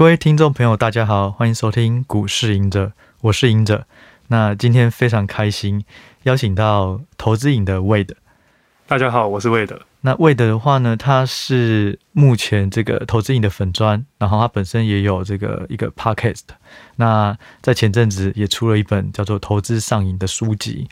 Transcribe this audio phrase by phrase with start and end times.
[0.00, 3.86] 各位听众朋友，大家好，欢迎收听股市赢者，我是赢者。
[4.28, 5.84] 那今天非常开心，
[6.22, 8.14] 邀请到投资影的 Wade。
[8.86, 9.78] 大家好，我是 Wade。
[10.00, 16.44] 那 Wade 的话呢，他是目前这个投资影的粉砖，然后他本身也有这个一个 Podcast。
[16.96, 20.88] 那在前阵子也出了一本叫做《投资上瘾》的书籍。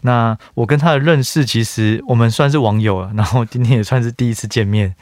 [0.00, 4.96] 那我跟他的认识，其实我们算是网友了，然后今天也算是第一次见面。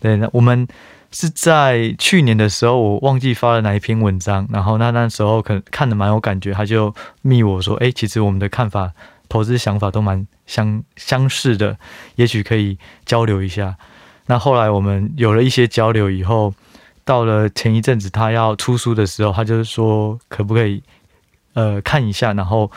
[0.00, 0.66] 对，那我们。
[1.12, 8.92] 是在去年的时候，我忘记发了哪一篇文章，然后那那时候可能看得蛮有感觉，他就密我说：“哎，其实我们的看法、
[9.28, 11.78] 投资想法都蛮相相似的，
[12.16, 13.76] 也许可以交流一下。”
[14.26, 16.52] 那后来我们有了一些交流以后，
[17.04, 20.82] 到了前一阵子他要出书的时候，他就说可不可以
[21.54, 22.70] 呃看一下，然后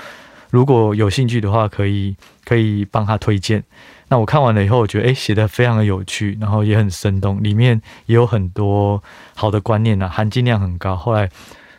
[0.52, 2.16] 如果有兴趣的话，可以
[2.46, 3.64] 可以帮他推荐。
[4.10, 9.02] 那我看完了以后，我觉得诶，写得非常的有趣，然后也很生动，里面也有很多
[9.36, 10.96] 好的观念啊，含金量很高。
[10.96, 11.30] 后来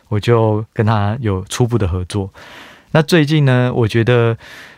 [0.07, 2.31] 我就跟他有初步的合作。
[2.91, 4.37] 那最近呢，我觉得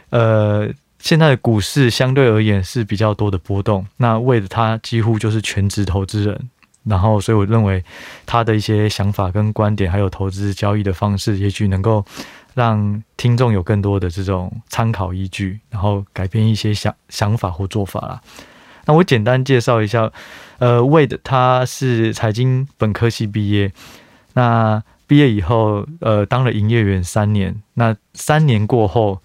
[0.09, 3.85] 呃，现在的股市相对而言是比较多的波动。
[3.97, 6.49] 那为了他几乎就是全职投资人，
[6.83, 7.83] 然后所以我认为
[8.25, 12.03] 他的一些想法跟观点，还有投资交易的方式，也许能够。
[12.53, 18.21] 让听众有更多的这种参考依据，然后改变一些想想法或做法啦。
[18.85, 20.11] 那我简单介绍一下，
[20.59, 23.71] 呃，Wade 他是财经本科系毕业，
[24.33, 29.21] 那毕业以后，呃，当了营业员三年，那三年过后，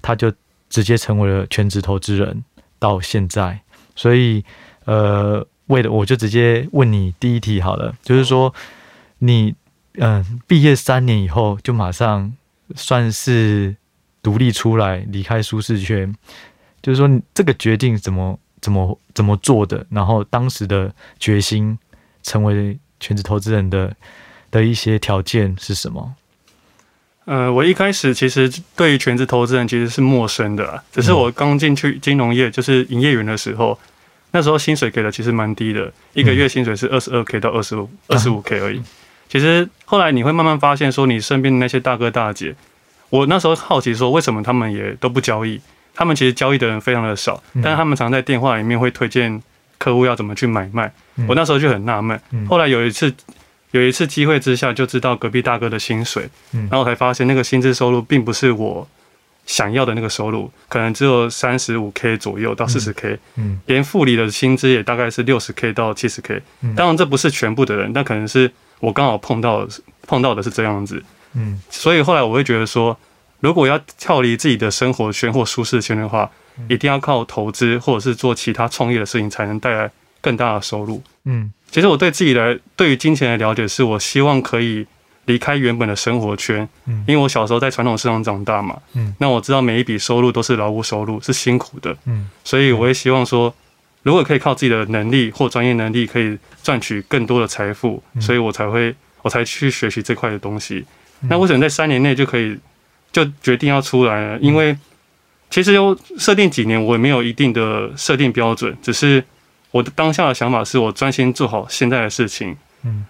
[0.00, 0.32] 他就
[0.70, 2.42] 直接成为了全职投资人，
[2.78, 3.60] 到现在。
[3.94, 4.42] 所以，
[4.86, 8.54] 呃，Wade 我就直接问你第一题好了，就是说，
[9.18, 9.54] 你
[9.98, 12.32] 嗯，毕业三年以后就马上。
[12.74, 13.76] 算是
[14.22, 16.14] 独立出来，离开舒适圈，
[16.82, 21.78] 就是说这个决定怎么怎么怎么做的，然后当时的决心
[22.22, 23.94] 成为全职投资人的
[24.50, 26.14] 的一些条件是什么？
[27.26, 33.78] 呃，我一开始其实对于全职投资人其实是陌生的，只是我刚进去金融业就是营业员的时候，
[34.30, 38.80] 那时候薪水给的其实蛮低的，一个月薪水是二十二 k 到二十五二十五 k 而已。
[39.28, 42.54] 其实后来你会慢慢发现，说你身边的那些大哥大姐，
[43.10, 45.60] 我那时候好奇说，为什么他们也都不交易？
[45.94, 49.42] 他们其实交易的人非常的少，但是他们常在电话里面会推荐
[49.78, 50.92] 客户要怎么去买卖。
[51.26, 52.20] 我那时候就很纳闷。
[52.48, 53.12] 后来有一次，
[53.70, 58.86] 有一次机会之下，就知道隔壁大哥的薪水，然后才发现那个薪资收入并不是我
[59.46, 63.18] 想要的那个收入，可能只有三十五 K 左右到四十 K，
[63.64, 66.42] 连副理的薪资也大概是六十 K 到七十 K。
[66.76, 68.52] 当然这不是全部的人，但可能是。
[68.80, 69.66] 我刚好碰到
[70.06, 71.02] 碰到的是这样子，
[71.34, 72.96] 嗯，所以后来我会觉得说，
[73.40, 76.30] 如果要跳离自己的生活圈或舒适圈的话，
[76.68, 81.02] 一定要靠投资或者是做其他创业的事情，才能带来更大的收入。
[81.24, 84.86] 嗯，其实我对自己来，对于金钱的了解，是我希望可以
[85.24, 93.54] 离开原本的生活圈，嗯，因为我小时候在传统市场长大嘛，嗯，那我知道每一笔收入都是劳务收入，是辛苦的，嗯，所以我也希望说。
[94.06, 100.84] 如果可以靠自己的能力或专业能力，可以赚取更多的财富，所以我才会，我才去学习这块的东西。
[101.22, 102.56] 那为什么在三年内就可以
[103.10, 104.38] 就决定要出来呢？
[104.40, 104.76] 因为
[105.50, 109.24] 其实有设定几年，我也没有一定的设定标准，只是
[109.72, 112.56] 我的当下的想法是我专心做好现在的事情。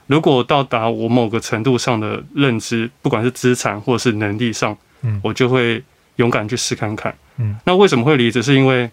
[0.07, 4.75] 如果到达我某个程度上的认知，不管是资产或者是能力上，
[5.21, 5.85] 我就会
[6.17, 7.15] 勇敢去试看看。
[7.65, 8.43] 那为什么会离职？
[8.43, 8.91] 是因为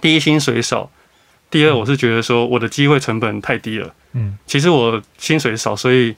[0.00, 0.88] 第一薪水少。
[1.54, 3.94] 第二，我是觉得说我的机会成本太低了。
[4.14, 6.12] 嗯，其实我薪水少，所以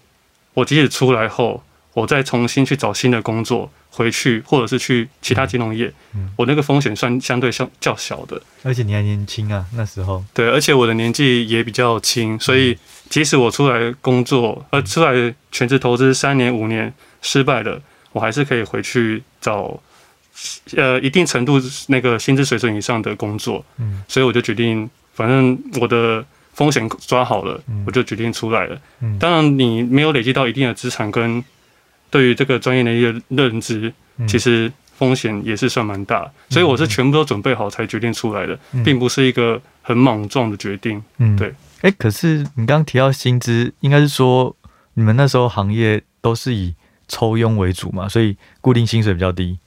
[0.54, 8.40] 我即使出来后，我再重新去找新的工作回去，或者是去其他金融业，嗯，我那个风险算相对相较小的。
[8.62, 10.24] 而且你还年轻啊，那时候。
[10.32, 12.78] 对，而且我的年纪也比较轻，所以
[13.10, 17.78] 即使我出来工作，呃，出来全职投资三年五年失败了，
[18.12, 19.78] 我还是可以回去找，
[20.74, 23.62] 呃，一定程度那个薪资水准以上的工作。
[23.76, 24.88] 嗯，所以我就决定。
[25.16, 28.78] 反正我的风险抓好了，我就决定出来了。
[29.18, 31.42] 当然，你没有累积到一定的资产跟
[32.10, 33.92] 对于这个专业的一个认知，
[34.28, 36.30] 其实风险也是算蛮大。
[36.50, 41.02] 所以我是全部都准备好才决定出来的，并不是一个很莽撞的决定。
[41.18, 41.54] 嗯，对。
[41.80, 44.54] 哎，可是你刚刚提到薪资，应该是说
[44.94, 46.74] 你们那时候行业都是以
[47.08, 49.58] 抽佣为主嘛，所以固定薪水比较低。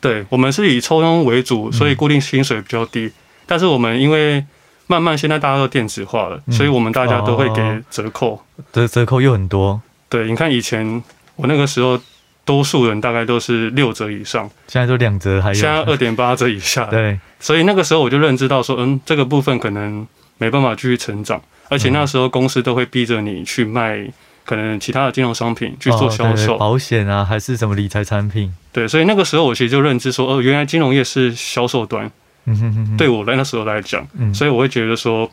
[0.00, 3.10] 对，我们是以抽佣为主，所以固定薪水比较低。
[3.46, 4.44] 但是我们因为
[4.90, 8.42] 慢慢，现在大家都电子化了，所以我们大家都会给折扣，
[8.72, 9.80] 折、折扣又很多。
[10.08, 11.00] 对，你看以前
[11.36, 11.96] 我那个时候，
[12.44, 15.54] 多数人大概都是六折以上，现在都两折，还有。
[15.54, 16.86] 现在二点八折以下。
[16.86, 20.04] 对，所以那个时候我就认知到说，嗯，这个部分可能
[20.38, 24.04] 没办法继续成长，而且那时候公司都会逼着你去卖
[24.44, 28.52] 可能其他的金融商品去做销售，保险啊，还是什么理财产品？
[28.72, 32.10] 对，所以那个时候我其实就认知说，哦，原来金融业是销售端。
[32.50, 35.30] 嗯哼哼哼，对我来那时候来讲，嗯，所以我会觉得说，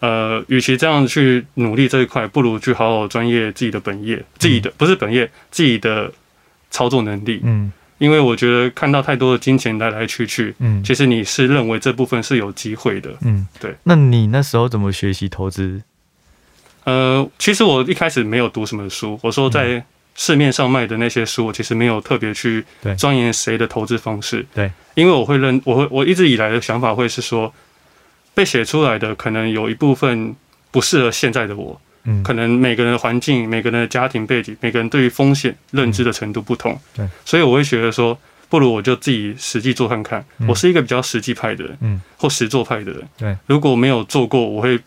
[0.00, 6.10] 呃，与其这样去努力这一块，不如去好好专业自己的本业，自己的不是本业，自己的
[6.70, 7.40] 操作能力。
[7.44, 13.10] 嗯，因为我觉得看到太多的金钱来来去去，嗯，其实你是认为这部分是有机会的。
[13.22, 13.74] 嗯，对。
[13.84, 15.82] 那你那时候怎么学习投资？
[16.84, 19.18] 呃，其实我一开始没有读什么书。
[19.22, 19.84] 我说在
[20.20, 22.64] 市面上卖的那些书，我其实没有特别去
[22.98, 24.44] 钻研谁的投资方式。
[24.52, 27.54] 对，因为我会认，我会我一直以来的想法会是说，
[28.34, 30.34] 被写出来的可能有一部分
[30.72, 31.80] 不适合现在的我。
[32.02, 36.76] 嗯，可能每个人的环境、每个人的家庭背景、每个人对于风险认知的程度不同。
[36.96, 38.18] 对，所以我会觉得说，
[38.48, 40.24] 不如我就自己实际做看看。
[40.48, 43.08] 我是一个比较实际派的人，嗯，或实做派的人。
[43.16, 44.80] 对，如果没有做过，我会。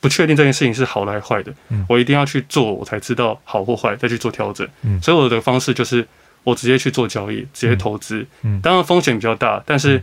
[0.00, 4.66] 不确定这件事情是好还是坏的，嗯，我一定要去做，我才知道好或坏，再去做调整。
[4.82, 6.06] 嗯，所以我的方式就是
[6.42, 8.26] 我直接去做交易，直接投资。
[8.42, 10.02] 嗯，当然风险比较大，但是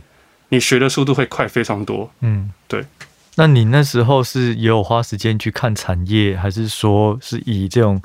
[0.50, 2.10] 你学的速度会快非常多。
[2.20, 2.84] 嗯，对。
[3.34, 8.00] 那你那时候是也有花时间去看产业，还是说是以这种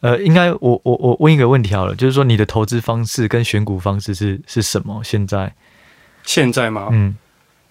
[0.00, 5.02] 呃，应该我我我问一个问题好了，就是说你的投资方式跟选股方式是是什么？
[5.04, 5.54] 现在
[6.24, 6.88] 现在吗？
[6.90, 7.16] 嗯。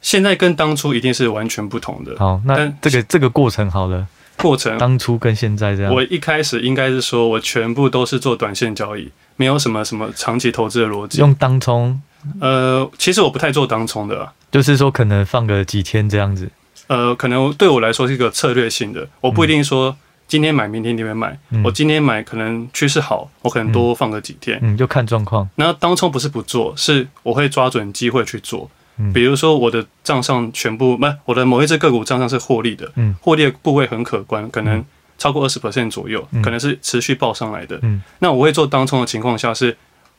[0.01, 2.15] 现在跟当初一定是完全不同的。
[2.17, 4.05] 好，那这个这个过程好了，
[4.37, 5.93] 过程当初跟现在这样。
[5.93, 11.19] 我一开始应该是说我全部都是做短线交易，没有什么什么长期投资的逻辑。
[11.19, 12.01] 用当冲？
[12.39, 16.49] 呃，其实我不太做当冲的啊，就是说可能放个几天这样子。
[16.87, 19.95] 呃，可能对我来说是一个策略性的，我不一定说
[20.27, 21.37] 今天买，明天那边买。
[21.49, 21.63] 嗯。
[21.63, 24.59] 我今天买可能趋势好，我可能多放个几天。
[24.61, 25.49] 嗯，就看状况。
[25.55, 28.69] 那当冲不是不做，是我会抓准机会去做。
[29.13, 33.15] 比如说我的账上全部不，我的某一只个股账上是获利的，嗯。
[33.21, 34.83] 获利的部位很可观，可能
[35.17, 37.79] 超过二十 percent 左右，可能是持续报上来的。
[37.81, 38.01] 嗯。
[38.19, 39.75] 那我会做当冲的情况下是，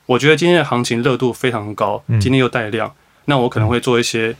[0.07, 2.93] 我觉得今天的行情热度非常高，今天又带量，
[3.27, 4.35] 那我可能会做一些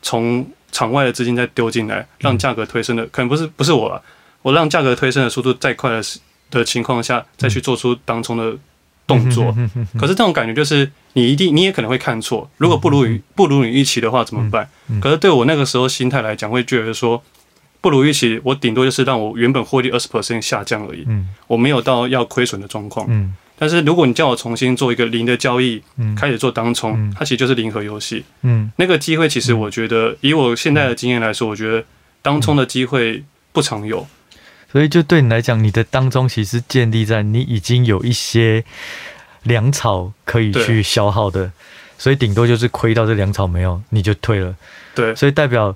[0.00, 4.02] 从场外的资金再丢进来，让价格推升的，可能不是不是我了，
[4.42, 6.02] 我让价格推升的速度再快的
[6.50, 8.56] 的情况下，再去做出当冲的。
[9.04, 9.52] 动作，
[9.98, 14.68] 可是这种感觉就是你一定你也可能会看错，如果不如预不如你预期的话怎么办？
[15.00, 17.22] 可是对我那个时候心态来讲，会觉得说
[17.80, 21.06] 不如预期，我顶多就是让我原本获利二十 percent 下降而已，
[21.46, 23.06] 我没有到要亏损的状况。
[23.58, 25.82] 但是如果你叫我重新做一个零的交易，
[26.16, 28.24] 开始做当冲，它其实就是零和游戏。
[28.76, 31.84] 那个机会其实我觉得以我现在的经验来说，我觉得
[32.22, 33.22] 当冲的机会
[33.52, 34.06] 不常有。
[34.72, 38.64] 所以，就对你来讲，你的当中其实建立在你已经有一些
[39.44, 41.50] 粮草可以去消耗的，
[41.98, 44.54] 所以顶多就是亏到这粮草没有，你就退了。
[44.94, 45.74] 对，所以代表，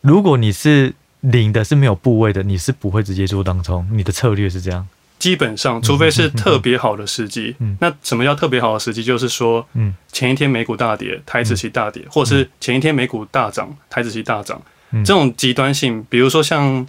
[0.00, 4.86] 如果你是领的是没有部位的，你是不会直接做当冲，你的策略是这样。
[5.18, 7.56] 基本上，除非是特别好的时机。
[7.58, 7.76] 嗯。
[7.80, 9.02] 那什么叫特别好的时机？
[9.02, 14.60] 就是说，嗯，前一天美股大跌，台子期大跌，或者是前一天美股大涨，台子期大涨，
[15.04, 16.86] 这种极端性，比如说像。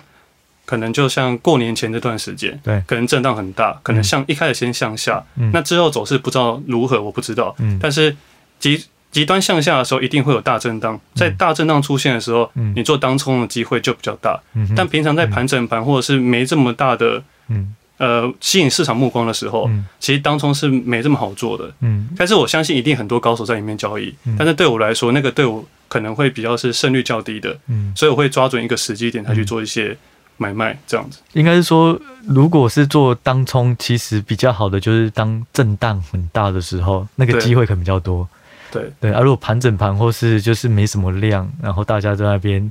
[0.65, 8.15] 可能就像过年前这段时间，对，可能震荡很大，可能像一开始先向下，嗯，那之后走势不知道如何，我不知道，嗯，但是
[8.59, 29.95] 极极端向下的时候，一定会有大震荡，在大震荡出现的时候，嗯，你做当冲的机会就比较大，嗯，但平常在盘整盘或者是没这么大的，嗯，呃，吸引市场目光的时候，嗯，其实当冲是没这么好做的，嗯，但是我相信一定很多高手在里面交易，但是对我来说，那个对我可能会比较是胜率较低的，嗯，所以我会抓准一个时机点，才去做一些。
[30.38, 38.27] 买卖这样子，应该是说，如果是做当冲，其实比较好的就是当震荡很大的时候，那个机会可能比较多。
[38.72, 42.70] 对对，而、啊、如果盘整盘或是就是没什么量，然后大家在那边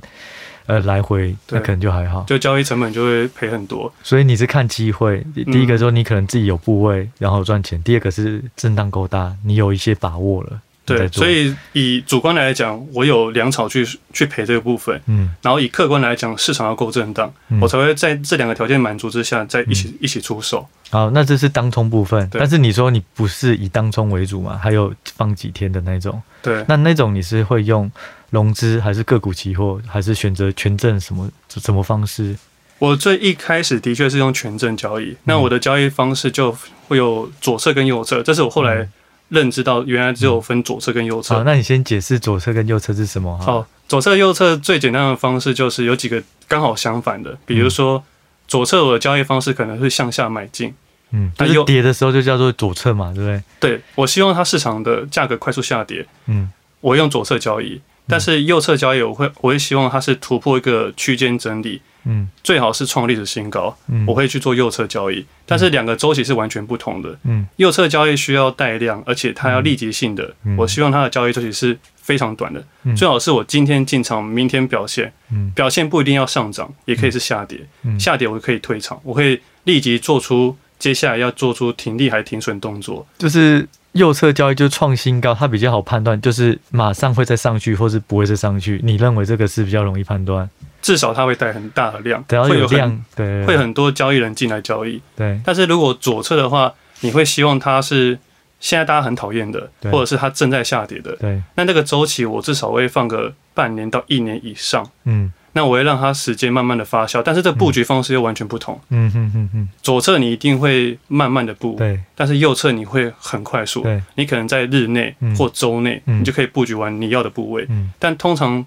[0.67, 3.91] 呃来回，那可能就还好，就交易成本就会赔很多。
[4.03, 10.61] 所以你是看机会，第一个说你可能自己有部位，然后赚钱；第二个是震荡够大，你有一些把握了。
[10.85, 20.67] 对，所以以主观来讲，我有粮草去去赔这个部分，嗯，然后以客观来讲，市场要够震荡，嗯，我才会在这两个条件满足之下，再一起、嗯、一起出手。
[20.91, 24.55] 好，那这是当冲部分，但是你说你不是以当冲为主嘛？
[24.61, 27.91] 还有放几天的那种，对，那那种你是会用
[28.29, 32.37] 融资，还是个股期货，还是选择权证什么什么方式？
[32.77, 36.55] 我最一开始的确是用权证交易，那我的交易方式就
[36.87, 38.91] 会有左侧跟右侧，这是我后来、嗯。
[39.35, 41.35] 认知到原来只有分左侧跟右侧。
[41.35, 43.37] 好，那你先解释左侧跟右侧是什么？
[43.37, 48.03] 好，左侧右侧最简单的方式就是有几个刚好相反的，比如说
[48.47, 50.73] 左侧我的交易方式可能是向下买进，
[51.11, 53.43] 嗯，那有跌的时候就叫做左侧嘛，对不对？
[53.59, 56.49] 对，我希望它市场的价格快速下跌，嗯，
[56.81, 65.25] 我用左侧交易，但是右侧交易我会我会希望它是突破一个区间整理，嗯，最好是创历史新高，嗯，我会去做右侧交易。
[65.45, 72.63] 但是两个周期是完全不同的，嗯，右侧交易需要带量，而且它要立即性的，我希望它的交易周期是非常短的，
[72.95, 75.11] 最好是我今天进场，明天表现，
[75.53, 77.59] 表现不一定要上涨，也可以是下跌，
[77.99, 83.67] 下跌我可以退场，我会立即做出接下来要做出停利还停损动作，就是。
[83.95, 88.77] 右侧交易就创新高，它比较好判断，就是马上会再上去，或是不会再上去。
[88.83, 90.49] 你认为这个是比较容易判断？
[90.85, 95.01] 至少它会带很大的量，只要有量，对，会很多交易人进来交易。
[95.15, 95.41] 对。
[95.43, 98.19] 但是如果左侧的话，你会希望它是
[98.59, 101.15] 现在大家很讨厌的，或者是它正在下跌的。
[101.15, 101.41] 对。
[101.55, 104.87] 那那个周期，我至少会放个半年到一年以上。
[105.05, 105.33] 嗯。
[105.53, 108.79] 那我会让它时间慢慢的发酵，但是这布局方式又完全不同。
[108.89, 109.69] 嗯嗯嗯嗯。
[109.81, 111.99] 左侧你一定会慢慢的布，对。
[112.13, 113.99] 但是右侧你会很快速，对。
[114.13, 117.65] 你可能在日内或周内，你就可以布局完你要的部位。
[117.69, 117.91] 嗯。
[117.97, 118.63] 但通常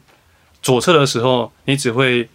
[0.69, 2.29] 左侧的时候，你只会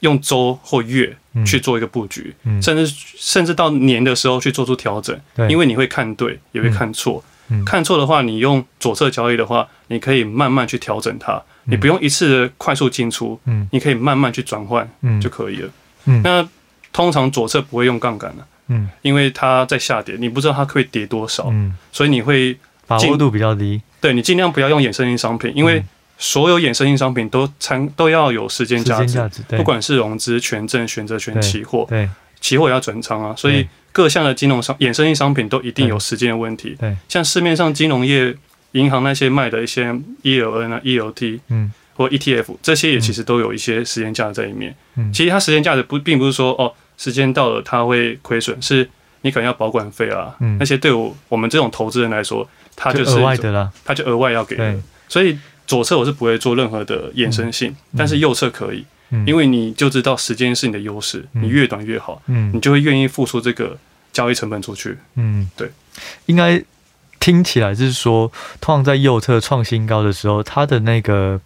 [0.00, 1.16] 用周或月
[1.46, 5.16] 去做一个布局，甚至甚至到年的时候去做出调整。
[5.36, 5.46] 对。
[5.48, 7.22] 因为你会看对，也会看错。
[7.48, 7.64] 嗯。
[7.64, 11.40] 看错的话，你用左侧交易的话，你可以慢慢去调整它。
[11.66, 15.68] 你不用一次的快速进出，嗯，你可以慢慢去转换，嗯，就可以了。
[16.06, 16.48] 嗯，那
[16.92, 23.80] 通常左侧不会用杠杆的，嗯，因为它在下跌，你不知道它可以跌多少，嗯，所以你会把握度比较低。
[24.00, 25.84] 对，你尽量不要用衍生性商品，因为
[26.18, 29.18] 所有衍生性商品都参都要有时间价值，
[29.48, 32.08] 不管是融资、权证、选择权、期货，对，
[32.40, 36.76] 期货也要转仓啊，所以各项的金融商衍生性商品都一定有时间的问题。
[36.78, 38.36] 对，像市面上金融业。
[38.72, 39.90] 银行那些卖的一些
[40.22, 44.74] ELN 啊、ELT，嗯，或 ETF 这些也其实都有一些时间价值在里面。
[44.96, 48.86] 嗯，其实它时间价值不并不是说哦，时间到了它会亏损，是
[49.22, 54.74] 你可能要保管费啊，嗯，那些对我我们这种投资人来说，它就是额外的啦，它就额外要给的。
[55.08, 58.84] 所以左侧我是不会做任何的衍生性，但是右侧可以，
[59.26, 63.76] 因为你就知道时间是你的优势，你越短越好，嗯，你就会愿意付出这个
[64.12, 64.96] 交易成本出去。
[65.16, 65.70] 嗯，对，
[66.26, 66.62] 应该。
[67.18, 68.30] 听起来是说，
[68.60, 71.40] 通常在右侧创新高的时候，它的那个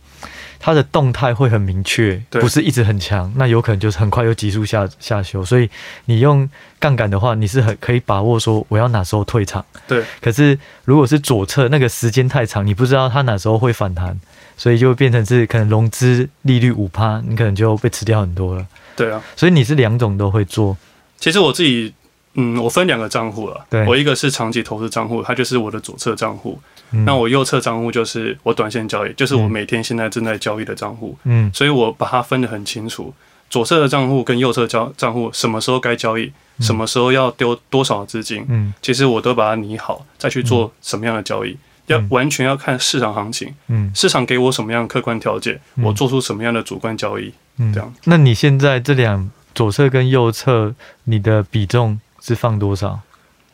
[0.60, 5.42] 它的动态会很明确，不是一直很强，那有可能就是很快又急速下下修。
[5.44, 5.68] 所以
[6.04, 6.48] 你用
[6.78, 9.64] 杠杆的话，你是很可以把握说我要哪时候退场。
[9.88, 10.04] 对。
[10.20, 14.20] 可是如果是左侧那个时间太长，你不知道它哪时候会反弹，
[14.56, 18.66] 所以就变成是可能融资利率五趴，你可能就被吃掉很多了。
[18.94, 19.20] 对啊。
[19.34, 20.76] 所以你是两种都会做。
[21.18, 21.94] 其实我自己。
[22.34, 23.66] 嗯，我分两个账户了。
[23.68, 26.56] 对，我一个是长期投资账户，它就是我的左侧账户。
[26.92, 27.04] 嗯。
[27.04, 31.16] 那我右侧账户就是我短线交易，就是我每天现在正在交易的账户。
[31.24, 31.50] 嗯。
[31.52, 33.14] 所以我把它分得很清楚，
[33.48, 38.44] 左侧的账户跟右侧交账户什么时候该交易，嗯，什么时候要丢多少资金。
[38.48, 38.72] 嗯。
[38.82, 43.54] 其实我都把它拟好，再去做什么样的交易，嗯，要完全要看市场行情。
[43.68, 43.90] 嗯。
[43.94, 47.32] 市场给我什么样的客观条件，嗯，我做出什么样的主观交易。
[47.58, 47.72] 嗯。
[47.72, 47.94] 这样。
[48.04, 51.98] 那你现在这两左侧跟右侧，你的比重？
[52.22, 53.00] 是放多少？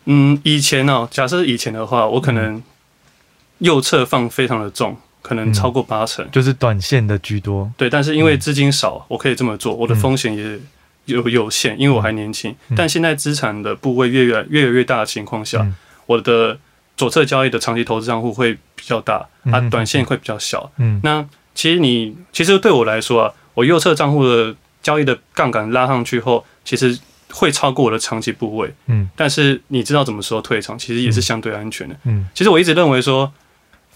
[0.07, 2.61] 嗯，以前呢、喔，假设以前的话，我可能
[3.59, 7.71] 右侧放非常的重，可能超过八成，就是短线的居多。
[7.77, 10.59] 对，但是因为资金少，我可以这么做，我的风险也
[11.07, 12.55] 有有限，因为我还年轻。
[12.77, 15.67] 但现在资产的部位越越越来越大的情况下，
[16.07, 16.59] 我的
[16.97, 20.71] 左侧交易的长期投资账户会比较大，啊短线会比较小。
[20.79, 26.99] 嗯，那其实你其实对我来说啊，我右侧账户的交易的杠杆拉上去后，其实。
[27.33, 32.25] 会超过我的长期部位，嗯，但是你知道怎么说退场，其实也是相对安全的，嗯。
[32.33, 33.31] 其实我一直认为说，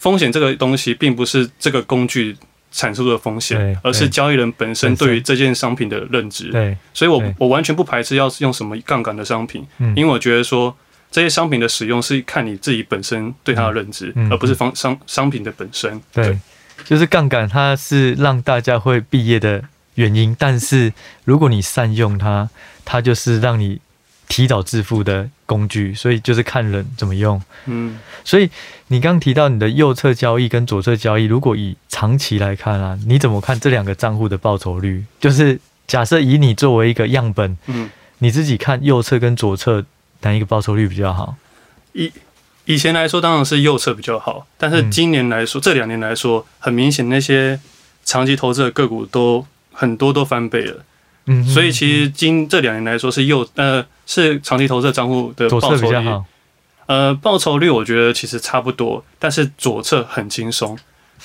[0.00, 2.36] 风险这个东西并不是这个工具
[2.72, 6.50] 产生的风险，而是交易人本身对于这件商品的认知。
[6.50, 9.64] 对，所以我我完全不排斥要用什么杠杆的商品，
[9.94, 10.76] 因为我觉得说
[11.12, 16.00] 这些商品的使用是看你自己本身对它的认知，而不是方商商品的本身。
[16.12, 16.36] 对，
[16.84, 19.62] 就是杠杆，它是让大家会毕业的
[19.94, 20.92] 原因，但是
[21.24, 22.48] 如果你善用它。
[22.82, 23.78] 它就是让你
[24.26, 27.42] 提早致富的工具，所以就是看人怎么用。
[27.66, 28.48] 嗯，所以
[28.86, 35.04] 你刚提到你的右侧交易跟左侧交易，如果以长期来看啊，你怎么看这两个账户的报酬率？
[35.18, 39.84] 就是假设以你作为一个样本，嗯，你自己看右侧跟左侧
[40.20, 41.34] 哪一个报酬率比较好？
[41.94, 42.12] 以
[42.66, 47.58] 以前来说当然是右侧比较好，但是今年来说，嗯、这两年来说，很明显那些
[48.04, 50.84] 长期投资的个股都很多都翻倍了。
[51.26, 56.08] 嗯，所以其实今这两年来说是右呃是长期投资的账户的报酬率，
[56.86, 60.76] 呃报酬率我觉得其实差不多，但是左侧很轻松，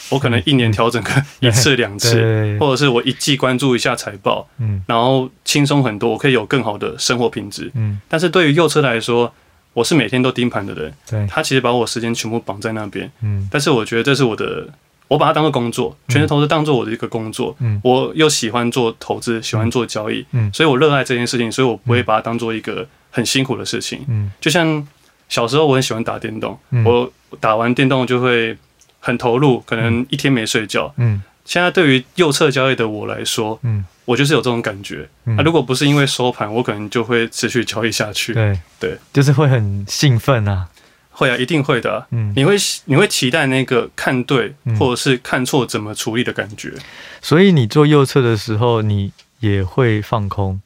[0.09, 2.21] 我可能一年调整个一次两次，
[2.59, 9.33] 或者是我一季关注一下财报，嗯，然后轻松很多，我可以有更好的生活品质，嗯，但是对于右侧来说，
[9.73, 14.67] 我是每天都盯盘的人，对，他其实把我时间全部绑在那边，嗯，但是我觉得这是我的
[15.07, 17.55] 我把它当做工作，全职投资当做我的一个工作。
[17.59, 20.25] 嗯，我又喜欢做投资，喜欢做交易。
[20.31, 24.03] 嗯，所以我热爱这件事情，所以我不会把它当做一个很辛苦的事情。
[24.07, 24.87] 嗯，就像
[25.29, 28.57] 小时候我很喜欢打电动，我打完电动就会
[28.99, 30.93] 很投入，可能一天没睡觉。
[30.97, 35.07] 嗯，现在对于右侧交易的我来说，嗯，我就是有这种感觉。
[35.25, 38.33] 啊，如果不是因为收盘，我可能就会持续交易下去。
[38.33, 40.67] 对对，就是会很兴奋啊。
[41.15, 42.07] 会啊，一定会的啊。
[42.11, 42.55] 嗯，你会
[42.85, 46.73] 你会期待那个看对或者是看错怎么处理的感觉。
[47.21, 50.61] 所以你做右侧的时候，你也会放空。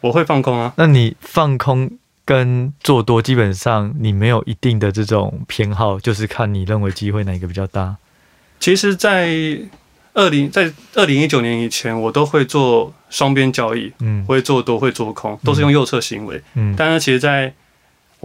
[0.00, 0.72] 我会放空啊。
[0.76, 1.90] 那你放空
[2.24, 7.96] 跟做多，基本上你没有一定的这种偏好，就是看你认为机会哪一个比较大。
[8.60, 9.28] 其实，在
[10.14, 16.40] 二零在二零一九年以前，我都会做双边交易，嗯，会做多会做空，都是用右侧行为。
[16.54, 17.52] 嗯，但是其实，在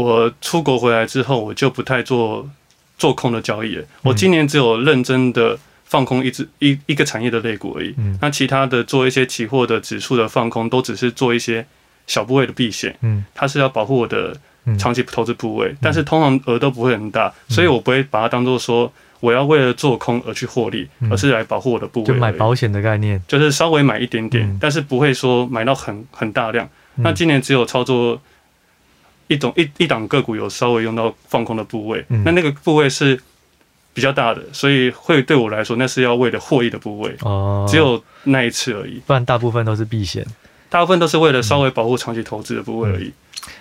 [0.01, 2.49] 我出国回来之后，我就不太做
[2.97, 3.85] 做空的交易了。
[4.01, 7.93] 我今年只有认真的放空一只一一个产业的类股而已。
[7.97, 11.65] 嗯，那其他的做一些期货的指数的放空，都只是做一些
[12.07, 12.95] 小部位的避险。
[13.01, 14.35] 嗯，它是要保护我的
[14.77, 22.05] 长期投资部位，但是通常额都不会很大，所以我不会把它当做说我要为了做空而去获利，而是来保护我的部位。
[22.05, 26.69] 就买保险的概念，就是稍微买一点点，但是不会说买到很很大量。
[26.97, 28.21] 那今年只有操作。
[29.33, 33.17] 一种一一档个股有稍微用到放空的部位，嗯、那那个部位是
[33.93, 40.25] 比较大的，所以会对我来说那是要为了获益的部位哦，只有那一次而已，不然大部分都是避险，
[40.69, 43.13] 大部分都是为了稍微保护长期投资的部位而已。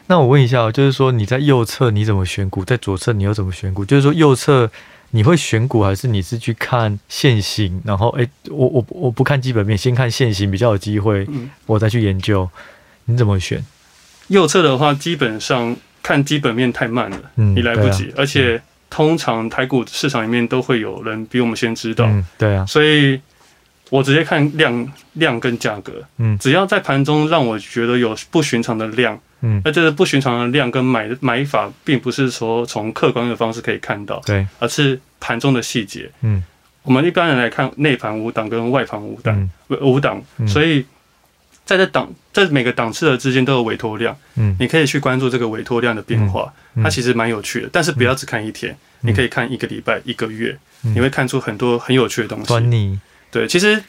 [0.08, 3.84] 那我问一下，就是说你在右侧你怎么选股，在左侧你又怎么选股？
[3.84, 4.68] 就是说右侧
[5.12, 11.26] 你会选股，还是你是去看现行，然后哎、欸，我我我不看基本面，先看现行比较有机会，
[11.66, 12.48] 我再去研究，
[13.04, 13.64] 你怎么选？
[14.30, 18.04] 右侧的话，基本上看基本面太慢了，嗯、你来不及。
[18.10, 22.64] 啊、而且通常台股市场里面都会有人比我们先知道，嗯、对啊。
[22.64, 23.20] 所以
[23.90, 36.44] 我直接看量量跟价格，嗯，只要在盘中让我觉得有不寻常的量，嗯，那这个不寻常的量跟买买法，并不是说从客观的方式可以看到，对，而是盘中的细节，嗯，
[36.84, 40.86] 我们一般人来看内盘五档跟外盘五档，嗯、五档，所以。
[41.70, 46.82] 在这档，在每个档次的之间都有委托量，嗯，你可以去关注这个委托量的变化，嗯。
[46.82, 47.68] 嗯、它其实蛮有趣的。
[47.72, 52.48] 但是不要只看一天，嗯、你可以看一个礼拜、一个月，嗯、你会看出很多很有趣的东西。
[52.48, 52.98] 端倪，
[53.30, 53.80] 对，其实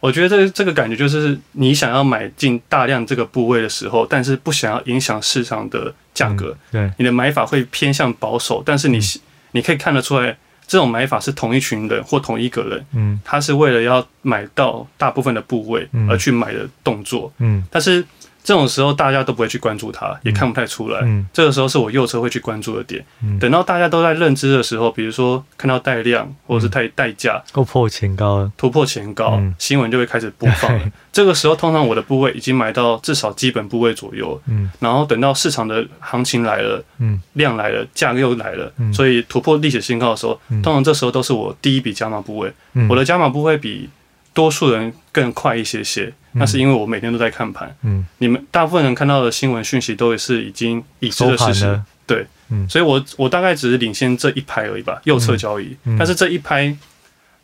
[0.00, 9.20] 我觉得这这个感觉就是你想要买进大量这个部位的时候，但是不想要影响市场的价格，嗯、对，你的买法会偏向保守，但是你、嗯、
[9.52, 10.36] 你可以看得出来。
[10.72, 18.02] 这种买法是同一群人或同一个人，嗯，他是为了要买到大部分的部位而去买的动作，嗯，但是。
[18.44, 21.00] 这种时候大家都不会去关注它，也看不太出来。
[21.02, 23.04] 嗯，这个时候是我右侧会去关注的点。
[23.22, 30.90] 嗯，等到大家都在认知的时候，比如说看到带量或者是带带价，突破前高，突破前高，新闻就会开始播放了。
[31.12, 34.40] 这个时候通常我的部位已经买到至少基本部位左右。
[34.46, 42.52] 嗯，然后等到市场的行情来了，嗯，量来了，价格又来了，所以突破历史新高的时候，通常这时候都是我第一笔加码部位。
[42.88, 43.88] 我的加码部位比
[44.34, 47.74] 多数人更快一些些，那是因为我每天都在看盘。
[47.82, 51.82] 嗯，你们大部分人看到的新闻讯息都是已经已知的事实。
[52.06, 55.76] 对，嗯，所以我我大概只是领先这一拍而已吧，右侧交易。
[55.98, 56.74] 但是这一拍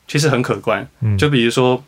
[0.06, 0.86] 其实很可观。
[1.00, 1.82] 嗯就比如说，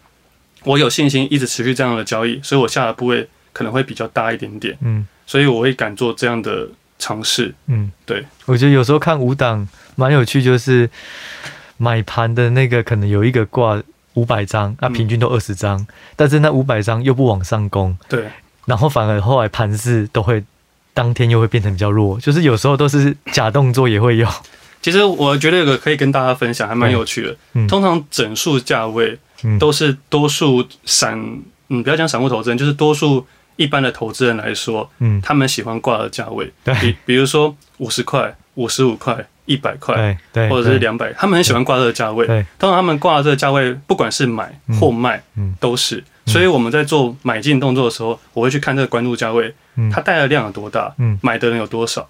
[0.64, 4.76] 我有信心一直持续这样的交易，所以我下的部位可能会比较大一点点。
[4.82, 7.54] 嗯，所以我会敢做这样的尝试。
[7.66, 10.88] 嗯，对，我觉得有时候看五档蛮有趣，就是
[11.78, 13.82] 买盘的那个可能有一个挂。
[14.14, 18.26] 五百张，那平均都二十张，嗯、但是那五百张又不往上攻，对，
[18.66, 20.42] 然后反而后来盘势都会
[20.92, 24.28] 当天又会变成比较弱，就是有时候都是假动作也会有。
[24.82, 27.36] 其实我觉得有个可以跟大家分享，还蛮有趣的。
[27.52, 29.18] 嗯、通常整数价位
[29.58, 31.18] 都是多数散，
[31.68, 39.26] 嗯，不要讲散户投资人，就是多数一般的投资人来说，嗯，他们喜欢挂的价位，对，比比如说五十块、五十五块。
[39.46, 42.26] 一百块，对，或者是两百，他们很喜欢挂这个价位。
[42.58, 45.22] 当然，他们挂的这个价位，不管是买或卖，
[45.58, 46.02] 都是。
[46.26, 49.52] 所以我们在做买进动作的时候，我会去看这个关注价位，
[49.92, 52.06] 它带的量有多大，买的人有多少，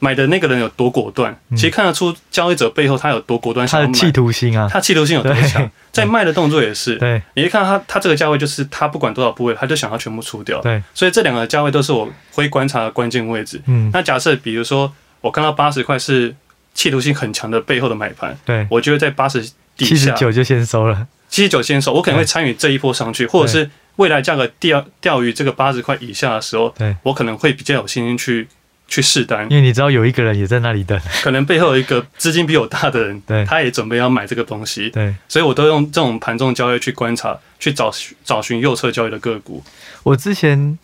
[0.00, 1.34] 买的那个人有多果断。
[1.52, 5.70] 其实看得出交易者背后他有多果断，他的企图心啊，他企图心有多强。
[5.90, 10.60] 在卖的动作也是，对，你一看他，他这个价位就是他不管多少部位，他就想要全部出掉。
[10.60, 13.62] 对，所以这两个价位都是我会观察的关键位置。
[13.66, 16.34] 嗯，那假设比如说我看到八十块是。
[16.74, 19.40] 企图心很强的背后的买盘，对，我就会在八十
[19.76, 28.48] 底下，七十九就先收了，七十九先收，我可能会参与这一波上去，或者是未来价格钓钓鱼这个八十块以下的时候，对，我可能会比较有信心去
[28.88, 37.92] 去试单，因为你知道有一个人也在那里等，可能背后有一个资金比我大的人，对，他也准备要买这个东西，对，所以我都用这种盘中交易去观察，去找
[38.24, 39.62] 找寻右侧交易的个股。
[40.02, 40.78] 我之前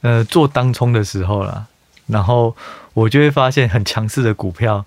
[0.00, 1.66] 呃做当冲的时候啦，
[2.06, 2.56] 然后
[2.94, 4.84] 我就会发现很强势的股票，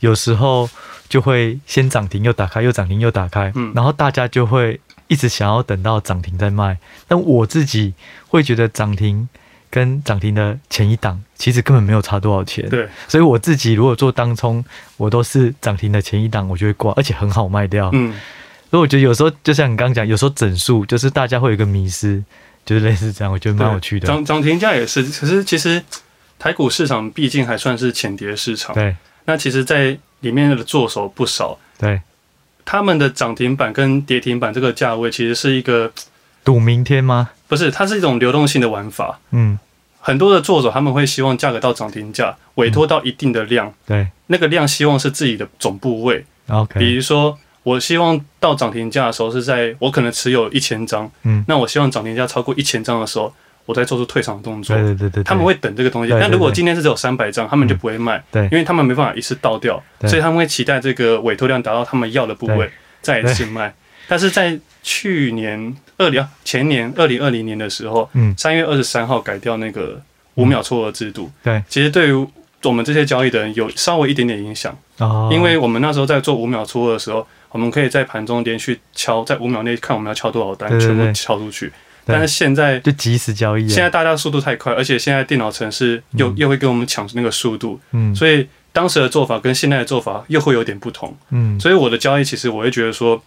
[0.00, 0.68] 有时候
[1.08, 7.94] 就会先涨停又打开，又涨停又打开，嗯，然后大家就会一直想要等到涨停再卖，但我自己
[8.28, 9.28] 会觉得涨停。
[9.72, 14.64] 跟涨停的前一档其实根本没有差多少钱，对，所以我自己如果做当冲，
[14.96, 17.88] 我都是涨停的前一档我就会挂，而且很好卖掉。
[17.92, 18.12] 嗯，
[18.68, 22.20] 所以我觉得有时候就像你刚刚讲，有时候整数就是大家会有一个迷失，
[22.66, 24.08] 就是类似这样，我觉得蛮有趣的。
[24.08, 25.80] 涨涨停价也是，可是其实
[26.36, 28.96] 台股市场毕竟还算是浅碟市场，对。
[29.30, 32.00] 那其实，在里面的作手不少，对。
[32.64, 35.92] 他们的涨停板跟跌停板这个价位，其实是一个。
[36.42, 37.30] 赌明天吗？
[37.46, 39.20] 不是，它是一种流动性的玩法。
[39.30, 39.56] 嗯，
[40.00, 43.72] 很多的作手他们会希望价格到涨停价，委托到一定的量。
[43.86, 46.24] 对，那个量希望是自己的总部位。
[46.48, 51.08] OK，比如说我希望到涨停价的时候是在我可能持有一千张。
[51.22, 53.32] 嗯，那我希望涨停价超过一千张的时候，
[53.70, 54.76] 我在做出退场的动作。
[54.76, 56.12] 对对对，他们会等这个东西。
[56.18, 58.22] 但如果今天是只有三百张，他们就不会卖。
[58.32, 62.68] 对，因为他们没办法一次倒掉，所以他们会期待这个委托量达到他们要的部位
[63.00, 63.72] 再一次卖。
[64.08, 70.02] 但是在去年二零前年二零二零年的时候，嗯，三月二十三号改掉那个
[70.34, 72.26] 五秒撮额制度，对，其实对于
[72.64, 81.72] 我们这些交易的人有稍微一点点影响，哦，因为我们那时候在做五秒出货的时候，我们可以在盘中连续敲，在五秒内看我们要敲多少单，全部敲出去。
[82.12, 93.22] 但是现在就即时交易，现在大家速度太快，而且现在电脑城市又又会跟我们抢那个速度，嗯，所以当时的做法跟现在的做法又会有点不同，嗯，所以我的交易其实我会觉得说。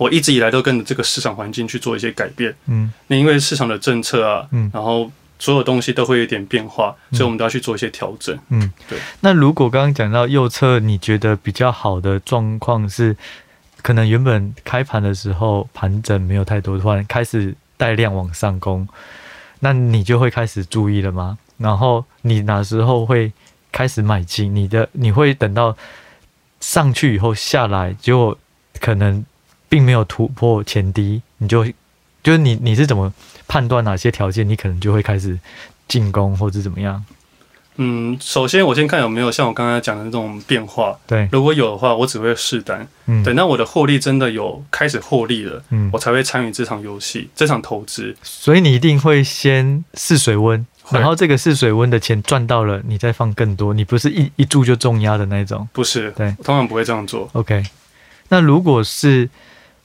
[0.00, 8.96] 我一直以来都跟着这个市场环境去做一些改变，嗯，那因为市场的政策啊，嗯，然后所有东西都会有点变化，所以我们都要去做一些调整，嗯，对。
[9.22, 13.16] 那如果刚刚讲到右侧，你觉得比较好的状况是，
[13.82, 18.86] 可能原本开盘的时候盘整没有太多，突然开始带量往上攻，
[19.60, 21.38] 那你就会开始注意了吗？
[21.56, 23.32] 然后你哪时候会
[23.72, 24.54] 开始买进？
[24.54, 25.74] 你的你会等到
[26.60, 28.36] 上去以后下来，结果
[28.78, 29.24] 可能。
[29.70, 31.62] 并没有突破前低，你就
[32.22, 33.12] 就是你你是怎么
[33.46, 35.38] 判断哪些条件，你可能就会开始
[35.86, 37.04] 进攻或者怎么样？
[37.78, 40.96] 嗯，首先我先看有没有像我刚才讲的那种变化。
[41.06, 42.86] 对，如果有的话，我只会试单。
[43.06, 48.14] 嗯，等到我的获利真的有开始获利了，嗯，我才会参与这场游戏，这场投资。
[48.22, 53.72] 所以你一定会先试水温，然后这个试水温的钱赚到了，你再放更多。
[53.72, 55.66] 你不是一一注就重压的那种？
[55.72, 57.28] 不是，对，通常不会这样做。
[57.32, 57.64] OK，
[58.28, 59.28] 那如果是。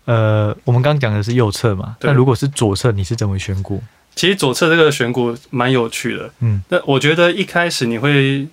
[0.05, 3.81] 呃，我们刚刚讲的是右侧嘛，那如果是左侧，你是怎么选股？
[4.15, 8.47] 其实左侧这个选股蛮有趣的，嗯，那我觉得一开始你会，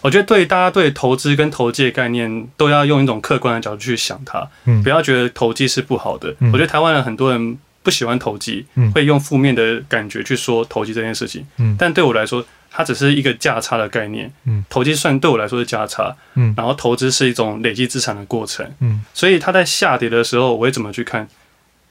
[0.00, 6.34] 我觉得对大家对投资跟投机的概念都要用一种客观的角度去想它，嗯，不要觉得投机是不好的。
[6.40, 12.44] 嗯，我觉得台湾人很多人不喜欢投机，嗯，会用负面的感觉去说投机这件事情，嗯，但对我来说。
[12.76, 21.28] 它只是一个价差的概念，嗯，投机算对我来说是价差，嗯，然后投资是一种累积资产的过程，嗯，所以它在下跌的时候，我会怎么去看？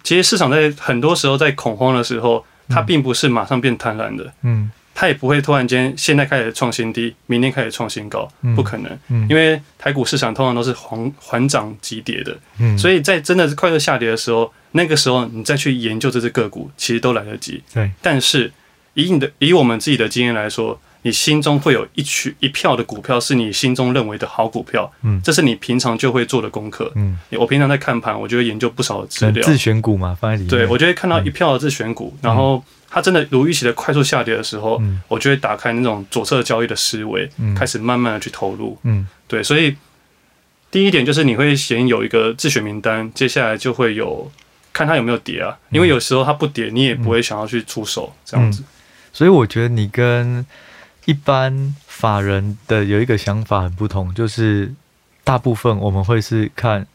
[0.04, 18.52] 其实市场在很多时候在恐慌的时候，它并不是马上变贪婪的，嗯，它也不会突然间现在开始创新低，明天开始创新高，不可能，嗯，因为台股市场通常都是缓缓涨急跌的，嗯，所以在真的是快速下跌的时候，那个时候你再去研究这只个股，其实都来得及，对，但是。
[18.96, 39.76] 以你的以我们自己的经验来说，你心中会有一曲一票的股票是你心中认为的好股票，嗯，这是你平常就会做的功课，嗯，我平常在看盘，我就会研究不少的资料，自选股嘛，放在里面，对，我就会看到一票的自选股，然后它真的如预期的快速下跌的时候，我就会打开那种左侧交易的思维，开始慢慢的去投入，嗯，对，所以
[40.72, 44.32] 第一点就是你会先有一个自选名单，接下来就会有
[44.72, 48.64] 看它有没有跌啊，因为有时候它不跌，你也不会想要去出手这样子。
[49.12, 50.44] 所以我觉得你跟
[51.06, 54.74] 一般法人的有一个想法很不同，就是
[55.24, 56.86] 大部分我们会是看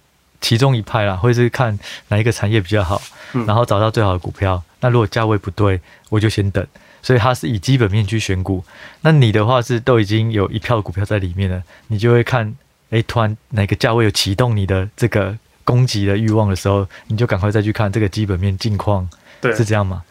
[0.41, 3.01] 其中一派啦，会是看哪一个产业比较好，
[3.47, 4.63] 然后找到最好的股票。
[4.81, 6.67] 那如果价位不对，我就先等。
[7.01, 8.65] 所以它是以基本面去选股。
[9.03, 12.55] 那你的话是都已经有一票股票在里面了，你就会看，
[12.91, 19.09] 诶，突然哪个价位有启动你的这个攻击的欲望的时候，你就赶快再去看这个基本面近况，
[19.57, 20.03] 是这样吗？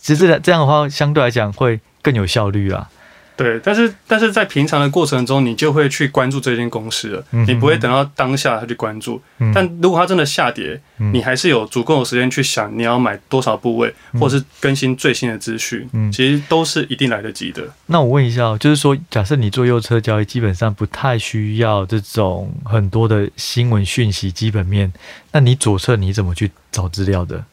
[0.00, 2.88] 其实这样这样的话，相对来讲会更有效率啦。
[3.38, 9.22] 对，但是但是在平常的过程中，你就会去关注这间公司了，嗯、你不会等到当下他去关注。
[9.38, 17.62] 嗯、但如果它真的下跌，嗯、你还是有足够的时间去想你要买多少部位，嗯、或是更新最新的资讯，嗯、其实都是一定来得及的。
[17.86, 24.92] 那我问一下，就是说，假设你做右侧交易，基本上不太需要这种很多的新闻讯息基本面，
[25.30, 27.44] 那你左侧你怎么去找资料的？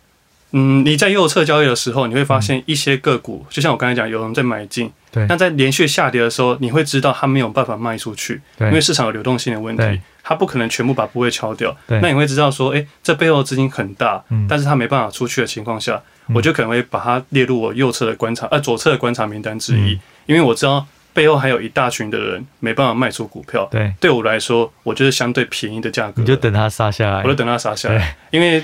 [0.52, 4.92] 嗯，你在右侧交易的时候，你会发现一些个股，嗯、就像我刚才讲，有人在买进。
[5.16, 5.26] 对。
[5.28, 11.76] 那在连续下跌的时候，你会知道它没有办法卖出去，对因为市场有流动性的问题，它不可能全部把部位敲掉。
[11.88, 12.00] 对。
[12.02, 23.68] 那你会知道说，哎、欸，这背后资金很大，嗯、但是它没办法出去的情况下，嗯、我就可能会把它列入我右侧的观察，呃，左侧的观察名单之一，嗯、因为我知道背后还有一大群的人没办法卖出股票。
[23.72, 23.94] 对。
[24.00, 26.22] 对我来说，我就是相对便宜的价格。
[26.22, 27.24] 你就等它杀下来。
[27.24, 28.64] 我就等它杀下来，因为。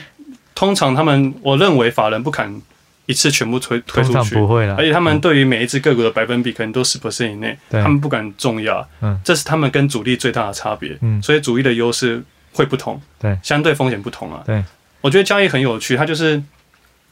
[0.53, 2.61] 通常他们，我认为法人不敢
[3.11, 4.75] 一次全部推推出去，不会啦。
[4.77, 8.83] 而且他们对于每一只个股的百分比可能都十 percent 以内，他们不敢重压。
[9.01, 10.97] 嗯，这是他们跟主力最大的差别。
[11.01, 14.41] 嗯，所以主力的优势会不同，对，相对风险不同啊。
[14.45, 14.63] 对，
[15.01, 16.41] 我觉得交易很有趣，它就是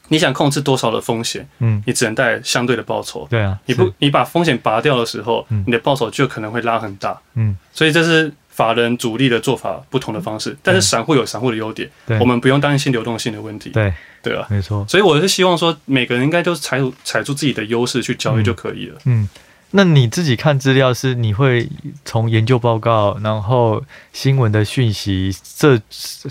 [0.08, 3.26] 你想控制多少的风险，嗯，你只能带相对的报酬。
[3.30, 7.20] 对啊，你不你把风险拔掉的时候，你的报酬就可能会拉很大。
[7.34, 8.32] 嗯，所以这是。
[8.60, 13.70] 法人主力的做法不同的方式，但是散户有散户的优点，对我们不用担心流动性的问题。
[13.70, 13.90] 对
[14.22, 14.84] 对啊，没错。
[14.86, 18.98] 所以我是希望说，每个人应该都是踩住踩住自己的优势去交易就可以了。
[19.06, 19.26] 嗯，
[19.70, 21.66] 那你自己看资料是你会
[22.04, 25.80] 从研究报告，然后新闻的讯息，这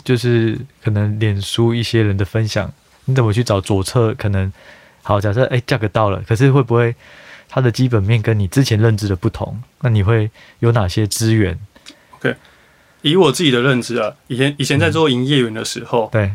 [0.04, 2.72] 就是可能脸书一些人的分享，
[3.06, 4.14] 你怎么去找左侧？
[4.14, 4.54] 可能
[5.02, 6.94] 好，假设哎价格到了，可是会不会
[7.48, 9.60] 它的基本面跟你之前认知的不同？
[9.82, 11.58] 那你会有哪些资源？
[12.22, 12.36] 对，
[13.02, 16.32] 以我自己的认知啊，以前以前在做营业员的时候，对，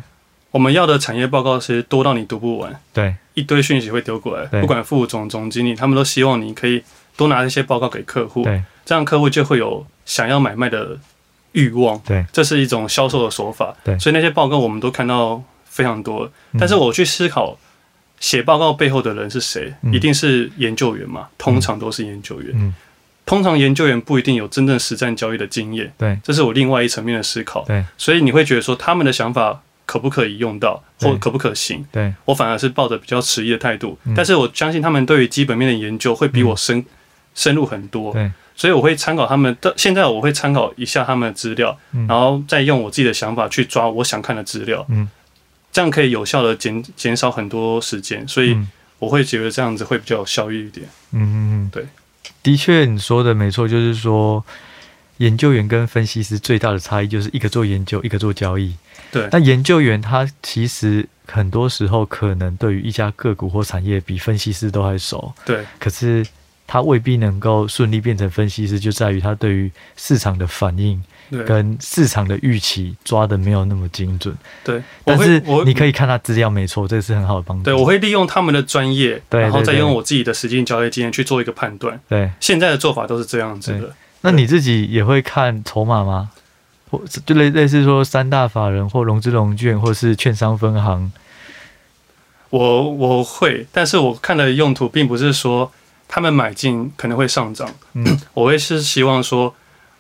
[0.51, 6.83] 我们要的产业报告其实多到你读不完，对，一堆讯息会丢过来，不管副总总经理，他们都希望你可以
[7.17, 10.99] 多拿一些报告给客户，对，这样客户就会有想要买卖的
[11.53, 17.59] 欲望，对，这是一种销售的手法，对，所以那些报告我们都看到非常多，但是我去思考
[18.21, 22.69] 写报告背后的人是谁，嗯、一定是研究员嘛，通常都是研究员，嗯。
[22.69, 22.75] 嗯
[23.27, 31.85] 通常研究员不一定有真正实战交易的经验，对，这是我另外一层面的思考，对，所以你会觉得说他们的想法可不可以用到，或可不可行？
[31.91, 36.85] 对，我反而是抱着比较迟疑的态度，但是我相信他们对于基本面的研究会比我深
[37.35, 45.09] 深入很多，对，所以我会参考他们的，现在我会参考一下他们的资料，然后再用我自己的想法去抓我想看的资料，嗯，
[45.73, 48.57] 这样可以有效的减减少很多时间，所以
[48.99, 51.35] 我会觉得这样子会比较有效率一点，嗯嗯
[51.65, 51.87] 嗯，对。
[52.45, 54.45] 的确，你说的没错，就是说，
[55.17, 58.77] 研究员跟分析师最大的差异就是一个做研究，一个做交易。
[59.11, 65.33] 对，那研究员他其实很多时候可能对于一家个股或产业比分析师都还熟。
[65.45, 66.25] 对，可是
[66.75, 71.01] 他未必能够顺利变成分析师，就在于他对于市场的反应。
[71.47, 74.33] 跟市场的预期抓的没有那么精准，
[74.63, 77.65] 对，但是你可以看他资料，没错，这是很好的帮助。
[77.65, 81.99] 对，我会利用他们的专业，然后再用我自己的实际交易经验去做一个判断。
[82.09, 83.95] 对，现在的做法都是这样子的。
[84.21, 86.31] 那你自己也会看筹码吗？
[86.91, 91.11] 或就类类似说三大法人或融资融券，或是券商分行？
[92.51, 95.73] 我我会，但是我看的用途并不是说
[96.09, 99.55] 他们买进可能会上涨，嗯， 我会是希望说。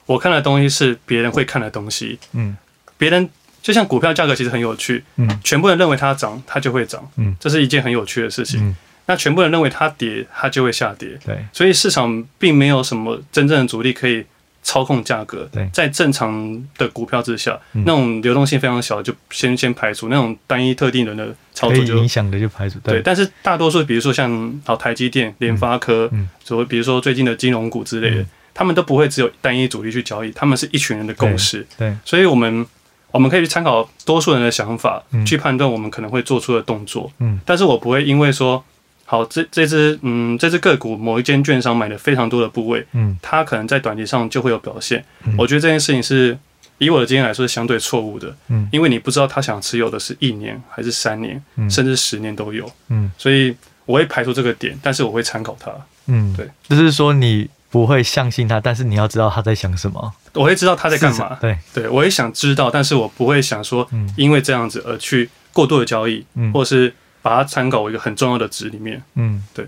[0.06, 2.54] 我看的东西是别人会看的东西，嗯，
[2.98, 3.26] 别人
[3.62, 8.60] 就像股票价格其实很有趣，嗯，全部人认为它涨，它就会涨，嗯，这是一件很有趣的事情。
[8.68, 14.22] 嗯，那全部人认为它跌，它就会下跌，对，所以市场并没有什么真正的主力可以
[14.64, 15.48] 操控价格。
[15.52, 22.80] 对，在正常的股票之下，那种流动性非常小，就先先排除那种单一特定人的操作就影响的就排除。
[22.80, 28.26] 对，但是大多数，比如说像好台积电、联发科，嗯，所以比如说最近的金融股之类的。
[28.56, 31.66] 他们都不会只有单一主力去交易，他们是一群人的共识。
[31.76, 32.64] 对，所以我们
[33.10, 37.10] 我们可以去参考多数人的想法，嗯、去判断我们可能会做出的动作。
[37.18, 38.64] 嗯，但是我不会因为说，
[39.04, 45.04] 好，这这只嗯这只个股某一间券商买的非常多的部位，嗯，它可能在短期上就会有表现。
[45.24, 46.36] 嗯、我觉得这件事情是
[46.78, 48.34] 以我的经验来说是相对错误的。
[48.48, 52.70] 嗯，因为你不知道他想持有的是一年还是三年，嗯、甚至十年都有。
[52.88, 53.54] 嗯，所以
[53.86, 55.70] 我会排除这个点，但是我会参考它。
[56.06, 57.48] 嗯，对，就是说你。
[57.74, 60.12] 不会相信他，但是你要知道他在想什么。
[60.34, 61.36] 我会知道他在干嘛。
[61.40, 63.84] 对对，我也想知道，但是我不会想说，
[64.16, 69.02] 因为这样子而去过度的交易，嗯，或是把它参考为一个很重要的值里面。
[69.14, 69.66] 嗯，对。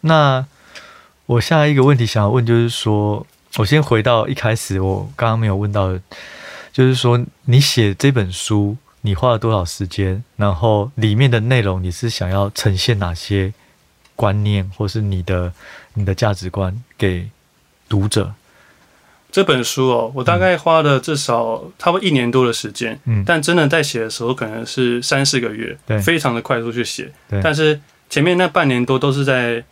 [0.00, 0.44] 那
[1.26, 3.24] 我下一个问题想要问，就是说，
[3.58, 6.00] 我先回到一开始我刚刚没有问到的，
[6.72, 10.24] 就是说，你写这本书，你花了多少时间？
[10.34, 13.54] 然后里面的内容，你是想要呈现哪些
[14.16, 15.52] 观念，或是你的
[15.94, 17.30] 你的价值观给
[17.88, 18.34] 读者？
[19.36, 27.38] 这本书哦，我大概花了至少差不多一年多的时间，嗯，但真的在写的时候可能是三四个月，对，非常的快速去写，对。
[27.42, 29.62] 但是前面那半年多都是在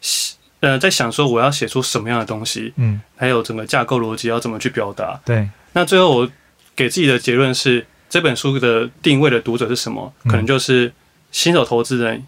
[0.00, 5.46] 写，呃，在想说我要写出什么样的东西，嗯，还有整个架构逻辑要怎么去表达，对。
[5.74, 6.30] 那最后我
[6.74, 10.10] 给自己的结论是，这本书的定位的读者是什么？
[10.24, 10.90] 可能就是
[11.30, 12.24] 新手投资人，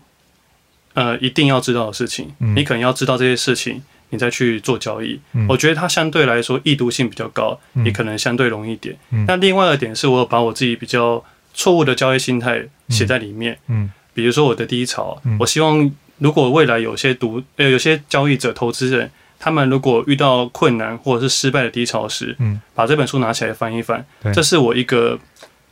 [0.93, 3.83] 呃，一定要知道的事情，你可能要知道这些事情。
[4.11, 8.97] 你再去做交易，嗯、我觉得它相对来说易读性比较高，嗯、也可能相对容易一点。
[9.27, 25.19] 那、嗯、另外一个点是我有把我自己比较错误的交易心态写在里面，嗯嗯、比如说我的低潮，嗯、我希望如果未来有些读呃有些交易者、投资人，他们如果遇到困难或者是失败的低潮时，嗯、把这本书拿起来翻一翻，对这是我一个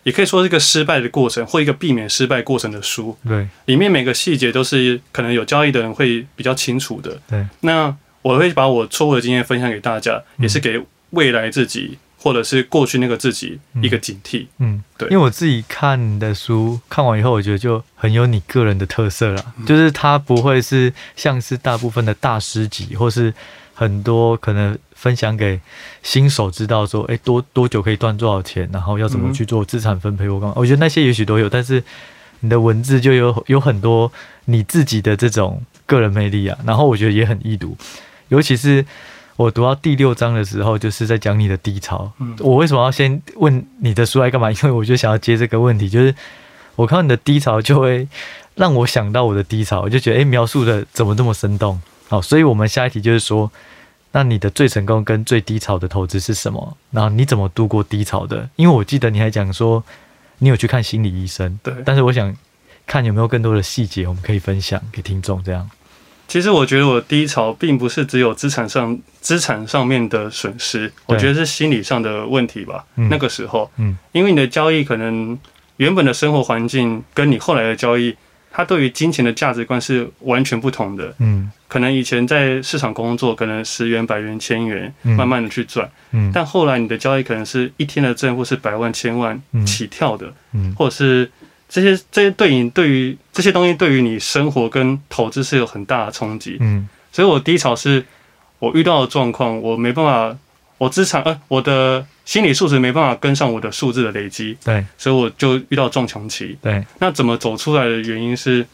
[0.04, 3.16] 也可以说是一个失败的过程或一个避免失败过程的书。
[3.26, 7.20] 对，里面每个细节都是可能有交易的人会比较清楚的。
[7.28, 7.96] 对，那。
[8.22, 14.46] 我会把我错误的经验分享给大家，嗯、也是给未来自己或者是过去那个自己一个警惕。
[14.58, 23.32] 嗯，对，因为我自己看的书看完以后，我觉得就很有你个人的特色啦，嗯、就是它不会是像是大部分的大师级，或是
[23.72, 25.60] 很多可能分享给
[26.02, 30.28] 新手知道说，哎、欸，多多久可以赚多少钱，然后要怎么去做资产分配。
[30.28, 31.82] 我刚，我觉得那些也许都有，但是
[32.40, 34.10] 你的文字就有有很多
[34.46, 37.76] 你自己的这种个人魅力啊，然后我觉得也很易读。
[38.28, 38.84] 尤其是
[39.36, 42.10] 我读到第六章的时候，就是在讲你的低潮。
[42.18, 44.50] 嗯，我为什么要先问你的书来干嘛？
[44.50, 46.14] 因为我就想要接这个问题，就是
[46.76, 48.06] 我看到你的低潮，就会
[48.54, 51.80] 让我想到我的低潮，我就觉得，诶，描述的怎么这么生动？
[52.08, 53.50] 好，所以我们下一题就是说，
[54.12, 56.76] 那你的最成功跟最低潮的投资是什么？
[56.90, 58.48] 然后你怎么度过低潮的？
[58.56, 59.84] 因为我记得你还讲说，
[60.38, 61.58] 你有去看心理医生。
[61.62, 62.34] 对，但是我想
[62.86, 65.68] 看有没有更多的细节，我们可以分享给听众，这样。
[66.28, 72.84] 其实我觉得我低潮并不是只有资产上资产上面的损失，我觉得是心理上的问题吧。
[72.96, 75.36] 嗯、那个时候，嗯，因为你的交易可能
[75.78, 78.14] 原本的生活环境跟你后来的交易，
[78.50, 81.14] 它对于金钱的价值观是完全不同的。
[81.18, 85.90] 嗯，可能以前在市场工作，可能十元、百元、千元，慢慢的去赚。
[86.12, 90.30] 嗯，但后来你的交易可能是一天的挣或是百万、千万起跳的。
[90.52, 91.30] 嗯，或者是。
[91.68, 98.02] 这些这些对你对于这些东西对于你生活跟投资是有很大的冲击，嗯，所以我低潮是
[98.58, 100.38] 我遇到的状况，我没办法，
[100.78, 108.66] 我资产呃我的心理素质没办法跟上我的数字的累积，对，所以我就遇到撞墙期，对，那怎么走出来的原因是，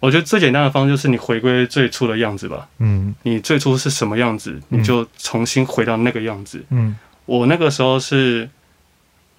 [0.00, 8.50] 我觉得最简单的方式就是你回归最初的样子吧，嗯，你最初是什么样子，你就重新回到那个样子，嗯，我那个时候是。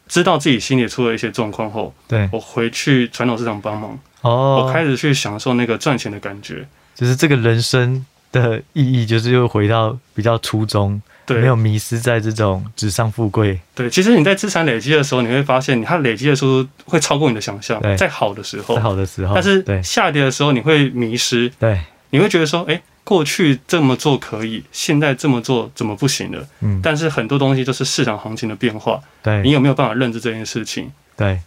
[0.10, 13.60] 知道自己心里出了一些状况后，对，我回去传统市场帮忙，哦，我开始去享受那个赚钱的感觉，就是这个人生的意义，就是又回到比较初衷，对，没有迷失在这种纸上富贵。
[13.76, 17.95] 对，其实你在资产累积的时候，你会发现，它累积的速度会超过你的想象，对。
[17.95, 22.82] 在好的时候，在好的时候，但是下跌的时候你会迷失，对，你会觉得说，哎。
[23.04, 26.48] 过去这么做可以，现在这么做怎么不行了？
[26.62, 29.02] 嗯，但是很多东西都是市场行情的变化。
[29.24, 30.92] 对，你有没有办法认知这件事情？
[31.18, 31.40] 对，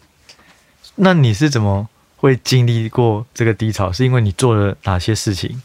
[0.97, 3.93] 那你是怎么会经历过这个低潮？
[3.93, 5.63] 是因为你做了哪些事情？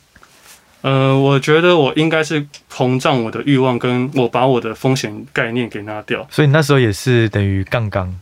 [0.81, 6.25] 呃，我觉得我应该是膨胀我的欲望，跟我把我的风险概念给拿掉。
[6.29, 8.19] 所以那时候也是等于杠杆，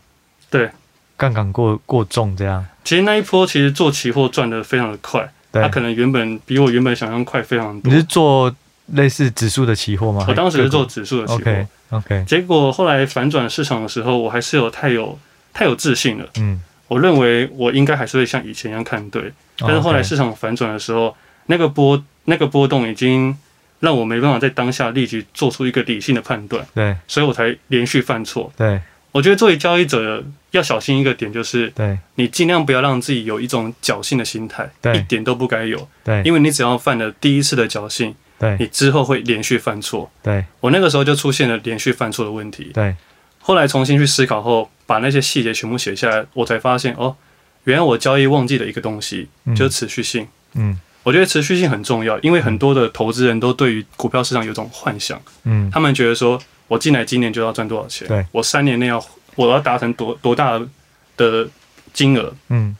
[0.49, 0.69] 对，
[1.17, 2.65] 杠杆过过重这样。
[2.85, 5.29] 其实那一波其实做期货赚的非常的快。
[5.61, 7.91] 他可能原本比我原本想象快非常多。
[7.91, 8.53] 你是做
[8.87, 10.25] 类似指数的期货吗？
[10.27, 11.39] 我当时是做指数的期货。
[11.39, 12.23] OK OK。
[12.27, 15.17] 结果后来反转市场的时候，我还是有太有
[15.53, 16.25] 太有自信了。
[16.37, 16.61] 嗯。
[16.87, 21.15] 我认为我应该还是会像以前一样看对，但是后来市场反转的时候，
[21.47, 23.35] 那个波那个波动已经
[23.79, 26.63] 让我没办法在当下立即做出一个理性的判断。
[26.75, 26.95] 对。
[27.07, 28.53] 所以我才连续犯错。
[28.55, 28.79] 对。
[29.15, 42.93] 我觉得作为交易者要小心一个点，就是，对，你尽量不要让自己有一种侥幸的心态，一点都不该有，对，因为你只要犯了第一次的侥幸，对，你之后会连续犯错，对，我那个时候就出现了连续犯错的问题，对，
[43.39, 47.15] 后来重新去思考后，把那些细节全部写下来，我才发现，哦，
[47.63, 56.37] 原来我交易忘记了一个东西，就是持续性，嗯，我觉得持续性很重要，因为很多的投资人都对于股票市场有种幻想，嗯，他们觉得说。
[56.67, 58.07] 我进来今年就要赚多少钱？
[58.07, 59.03] 对，我三年内要
[59.35, 60.59] 我要达成多多大
[61.17, 61.47] 的
[61.93, 62.33] 金额？
[62.49, 62.75] 嗯，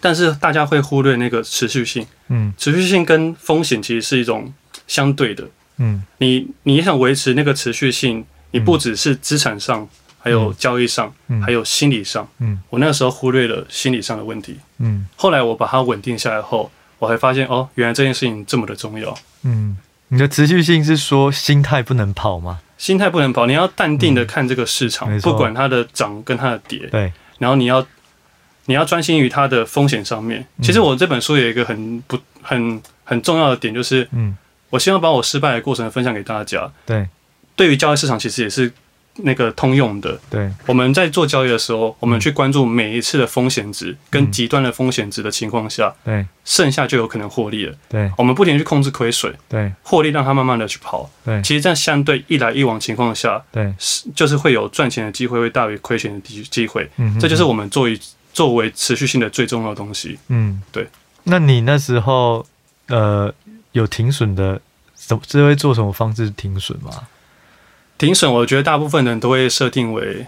[0.00, 2.06] 但是大家会忽略那个持续性。
[2.28, 4.52] 嗯，持续性跟风险其实是一种
[4.86, 5.44] 相对的。
[5.78, 11.12] 嗯，你你想维持那个持续性，你不只是资产上，还有交易上，
[11.44, 12.26] 还有心理上。
[12.38, 14.56] 嗯，我那个时候忽略了心理上的问题。
[14.78, 19.16] 嗯，后来我把它稳定下来后，我还发现哦，原来这件事情这么的重要。
[19.42, 19.76] 嗯，
[20.08, 22.60] 你的持续性是说心态不能跑吗？
[22.78, 26.86] 心态不能跑，你要淡定的看这个市场，嗯、不管它的涨跟它的跌。
[26.90, 27.86] 对，然后你要
[28.66, 30.46] 你要专心于它的风险上面。
[30.62, 34.36] 其实我这本书有一个很不很很重要的点，就是嗯，
[34.70, 36.70] 我希望把我失败的过程分享给大家。
[36.84, 37.08] 对，
[37.54, 38.72] 对于交易市场，其实也是。
[39.18, 47.74] 那个通用的，对，我们在做交易的时候，我们去关注每一次的风险值跟极端的风险值的情况下，对，剩下就有可能获利了。
[47.88, 51.08] 对，我们不停去控制亏损，对，获利让它慢慢的去跑。
[51.24, 56.88] 对，其实这样相对一来一往情况下，对，是就是会有赚钱的机会会大于亏钱的机机会。
[56.96, 57.98] 嗯，这就是我们作为
[58.32, 60.18] 作为持续性的最重要的东西。
[60.28, 60.86] 嗯，对。
[61.24, 62.46] 那你那时候
[62.88, 63.32] 呃
[63.72, 64.60] 有停损的，
[64.94, 66.90] 怎是会做什么方式停损吗？
[67.98, 70.26] 停损，我觉得大部分人都会设定为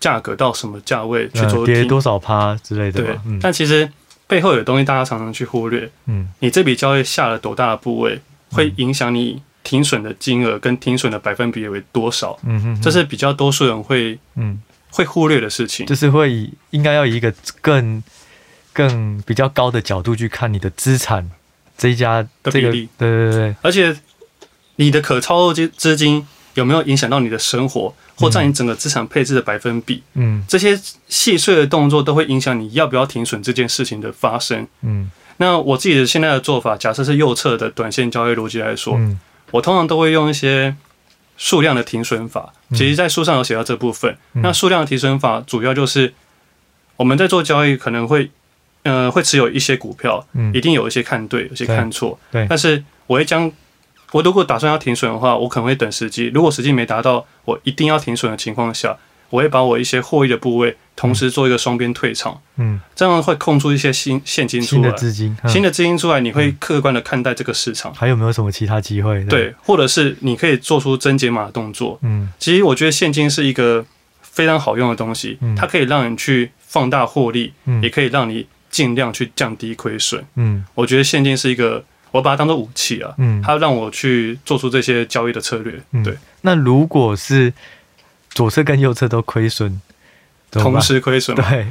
[0.00, 3.02] 价格到什么价位去做跌多少趴之类的。
[3.02, 3.90] 对，但其实
[4.26, 5.90] 背后有东西大家常常去忽略。
[6.06, 12.38] 嗯，你这笔交易下了多大的部位，会影响你停损的金额跟停损的百分比为多少？
[12.44, 15.84] 嗯哼，这是比较多数人会嗯会忽略的事情。
[15.86, 18.02] 就是会以应该要以一个更
[18.72, 21.30] 更比较高的角度去看你的资产
[21.76, 22.88] 这一家的比例。
[22.96, 23.94] 对对对，而且
[24.76, 26.26] 你的可操作资资金。
[26.54, 30.02] 有没有影响到你的生活，或占你整个资产配置的百分比？
[30.14, 34.66] 嗯，这些细碎的动作都会影响你要不要停损这件事情的发生。
[34.82, 39.18] 嗯，那我自己的现在的做法，假设是右侧的短线交易逻辑来说，嗯，
[39.50, 40.74] 我通常都会用一些
[41.36, 42.52] 数量的停损法。
[42.70, 44.16] 其实，在书上有写到这部分。
[44.32, 46.12] 那数量的停损法主要就是
[46.96, 48.30] 我们在做交易，可能会，
[48.84, 52.18] 呃，会持有一些股票，一定有一些看对，有些看错。
[52.30, 53.50] 对，但是我会将
[54.14, 56.30] 我如果打算要停损的话，我可能会等时机。
[56.32, 58.96] 如果时机没达到我一定要停损的情况下，
[59.28, 62.40] 我会把我一些获利的部位同时做一个双边退场。
[62.54, 67.92] 嗯，这样会空出一些新现金出来，新的资金，新的资金出来，你会客观的看待这个市场。
[67.92, 69.24] 还有没有什么其他机会？
[69.24, 71.98] 对，或者是你可以做出增减码的动作。
[72.02, 73.84] 嗯，其实我觉得现金是一个
[74.22, 77.52] 非常好用的东西，它可以让你去放大获利，
[77.82, 80.24] 也可以让你尽量去降低亏损。
[80.36, 81.84] 嗯，我觉得现金是一个。
[82.14, 85.72] 我把它当做武器啊，嗯，它让我去做出这些交易的策略。
[86.04, 87.52] 对，嗯、那如果是
[88.30, 89.80] 左侧跟右侧都亏损，
[90.52, 91.66] 同时亏损，对，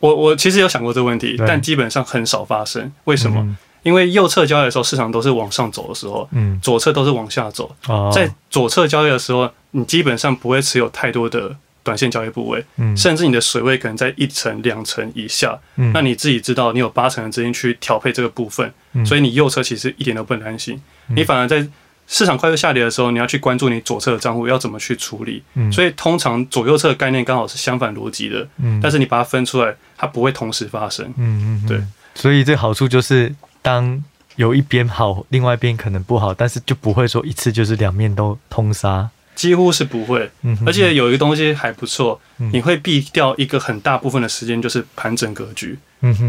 [0.00, 2.90] 我我其实有想过这个问题，但基本上很少发生。
[3.04, 3.42] 为什么？
[3.42, 7.76] 嗯、因为右侧交易的时候，市场都是往上走的时候，嗯，左侧都是往下走。
[7.88, 11.54] 哦、在左侧交易的时候，你基本上不会持有太多的。
[11.88, 20.78] 短线交易部位，嗯，甚至你的水位可能在一层、两层以下，嗯，那你自己知道，你有八成的资金去调配这个部分，嗯，所以你右侧其实一点都不担心，
[21.08, 21.66] 嗯，你反而在
[22.06, 31.80] 市场快速下跌的时候，你要去关注你左侧的账户要怎么去处理，嗯，所以通常左右侧的概念刚好是相反逻辑的，嗯，但是你把它分出来，它不会同时发生，嗯嗯，对，
[32.14, 34.04] 所以这好处就是当
[34.36, 39.08] 有一边好，另外一边可能不好，但是就不会说一次就是两面都通杀。
[39.38, 40.28] 几乎是不会，
[40.66, 42.20] 而且有一个东西还不错，
[42.50, 45.78] 你会避掉一个很大部分的时间，就是盘整格局。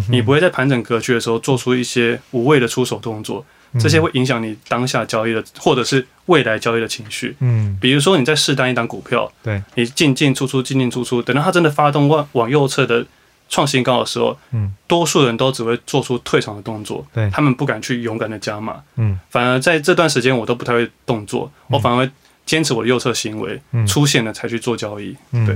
[0.10, 3.43] 你不会在盘整格局的时候做出一些无谓的出手动作，
[3.80, 7.36] 这些会影响你当下交易的或者是未来交易的情绪。
[7.82, 13.03] 比如说你在试单一档股票，对，你进进出出进进出出，等到它真的发动往往右侧的
[13.49, 14.38] 创新高的时候，
[14.86, 18.84] 多数人都只会做出退场的动作，他们不敢去勇敢的加码，
[19.32, 22.12] 反而在这段时间我都不太会动作，我反而会。
[22.50, 23.86] 坚持我的右侧行为嗯。
[23.86, 25.56] 出现了才去做交易，嗯、对。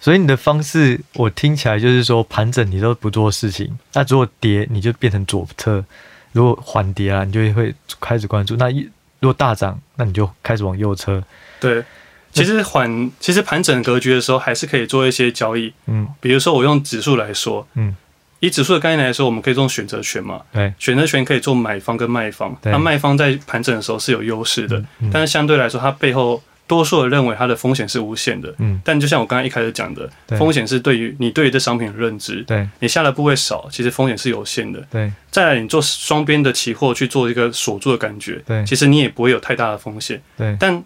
[0.00, 5.84] 所以你的方式我听起来就是说盘整你都不做事情，那如果跌你就变成左侧，
[6.32, 8.80] 如果缓跌啊你就会开始关注，那一
[9.20, 11.22] 如果大涨那你就开始往右侧。
[11.60, 11.84] 对，
[12.32, 17.94] 其实缓其实盘整格局的时候还是可以做一些交易，嗯，比如说我用指数来说，嗯。
[18.40, 20.40] 以指数的概念来说，我们可以做选择权嘛？
[20.52, 22.56] 对，选择权可以做买方跟卖方。
[22.64, 24.82] 那卖方在盘整的时候是有优势的，
[25.12, 28.54] 但是相对来说，它背后多数人认为它的风险是无限的。
[28.58, 32.42] 嗯，但就像我刚刚一开始讲的，风险是对于你对于这商品的认知。
[32.42, 34.80] 对，你下的部位少，其实风险是有限的。
[34.90, 38.42] 对，再来你做双边的期货去做一个锁住的感觉。
[38.46, 40.20] 对，其实你也不会有太大的风险。
[40.36, 40.84] 对，但。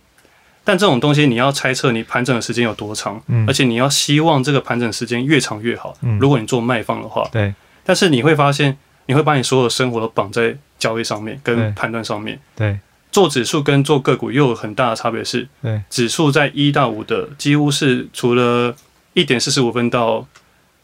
[0.63, 5.97] 但这种东西你要猜测你盘整的时间有多长，嗯，而且你要希望这个盘整时间越长越好。
[6.03, 7.55] 嗯，如果你做卖方的话，对，
[7.85, 12.39] 但是你会发现，你会把你所有的生活都绑在交易上面跟判断上面。
[12.55, 12.79] 对，
[13.11, 18.75] 做指数跟做个股又有很大的差别是，对，指数在一到五的几乎是除了
[19.15, 20.27] 一点四十五分到。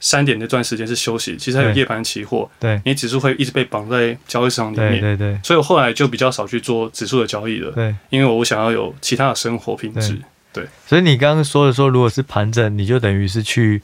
[0.00, 10.12] 三点那段时间是休息，其实还有夜盘期货，对，你指数会一直被绑在交易市场里面，对对对，所以我后来就比较少去做指数的交易了，对，因为我想要有其他的生活品质，
[10.52, 13.80] 对，对，所以你刚刚说的说，如果是盘整，你就等于是去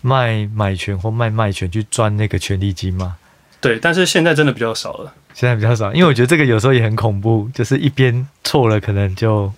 [0.00, 3.16] 卖买权或卖卖权去赚那个权利金吗？
[3.60, 5.14] 对，但是现在真的比较少了。
[5.34, 9.50] 现在比较少，因为我觉得这个有时候也很恐怖，就是一边错了，可能就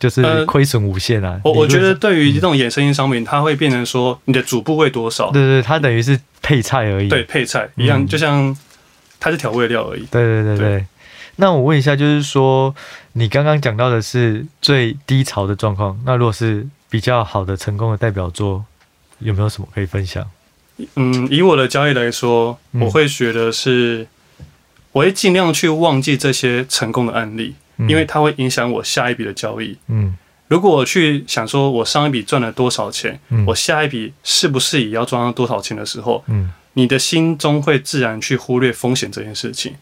[0.00, 1.40] 就是亏损无限啊。
[1.44, 5.30] 呃、我我觉得对于这种衍生性商品，它会变成说你的主部位多少？
[5.30, 7.08] 对对，它等于是配菜而已。
[7.08, 8.56] 对，配菜一样，就像
[9.20, 10.00] 它是调味料而已。
[10.06, 10.68] 对对对对。
[10.68, 10.86] 对
[11.36, 12.74] 那我问一下，就是说
[13.12, 18.64] 你刚刚讲到的是最低潮的状况，那如果是比较好的成功的代表作，
[19.20, 20.26] 有没有什么可以分享？
[20.96, 24.06] 嗯，以我的交易来说，我会觉得是，
[24.92, 27.54] 我会尽量去忘记这些成功的案例，
[27.88, 29.76] 因为它会影响我下一笔的交易。
[29.88, 30.16] 嗯，
[30.48, 39.74] 如果我去想说我上一笔赚了多少钱，我下一笔是不是也要赚到多少钱的时候，嗯，你的心中会自然去忽略风险这件事情。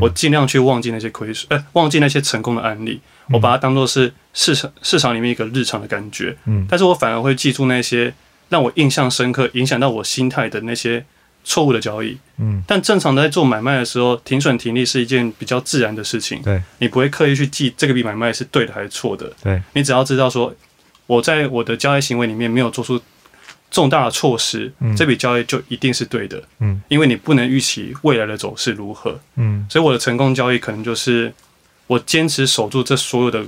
[0.00, 3.00] 我尽量去忘记那些亏损，呃，忘记那些成功的案例，
[3.30, 6.36] 我把它当做是市场市场里面一个日常的感觉。
[6.46, 8.12] 嗯，但是我反而会记住那些
[8.48, 11.04] 让我印象深刻、影响到我心态的那些
[11.46, 12.18] 错误的交易。
[12.36, 16.42] 嗯，但正常的在做买卖的时候，停损停利是一件比较自然的事情。
[16.42, 19.32] 对，你不会刻意去记这个笔买卖是对的还是错的。
[19.42, 20.54] 对，你只要知道说
[21.06, 23.00] 我在我的交易行为里面没有做出。
[23.68, 31.34] 重大的措施，这笔交易就一定是对的，嗯，因为你不能预期未来的走势如何，嗯，所以我的成功交易可能就是
[31.88, 33.44] 我坚持守住这所有的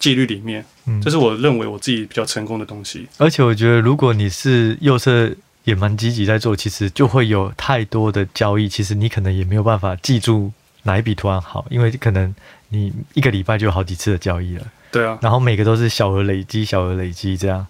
[0.00, 3.06] 纪律里面，嗯，这是我认为我自己比较成功的东西。
[3.18, 5.30] 而且我觉得，如果你是右侧
[5.66, 10.50] 也蛮积极在做，其实就会有太多的交易，其实你可能也没有办法记住
[10.84, 12.34] 哪一笔突然好，因为可能
[12.68, 17.66] 你一个礼拜就有好几次的交易了，对啊，然后每个都是小额累积、小额累积这样，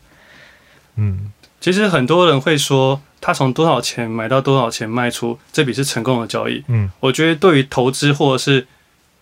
[0.97, 1.33] 嗯。
[1.59, 6.63] 其实很多人会说，他从多少钱买到多少钱卖出，这笔是成功的交易。
[6.69, 8.67] 嗯，我觉得对于投资或者是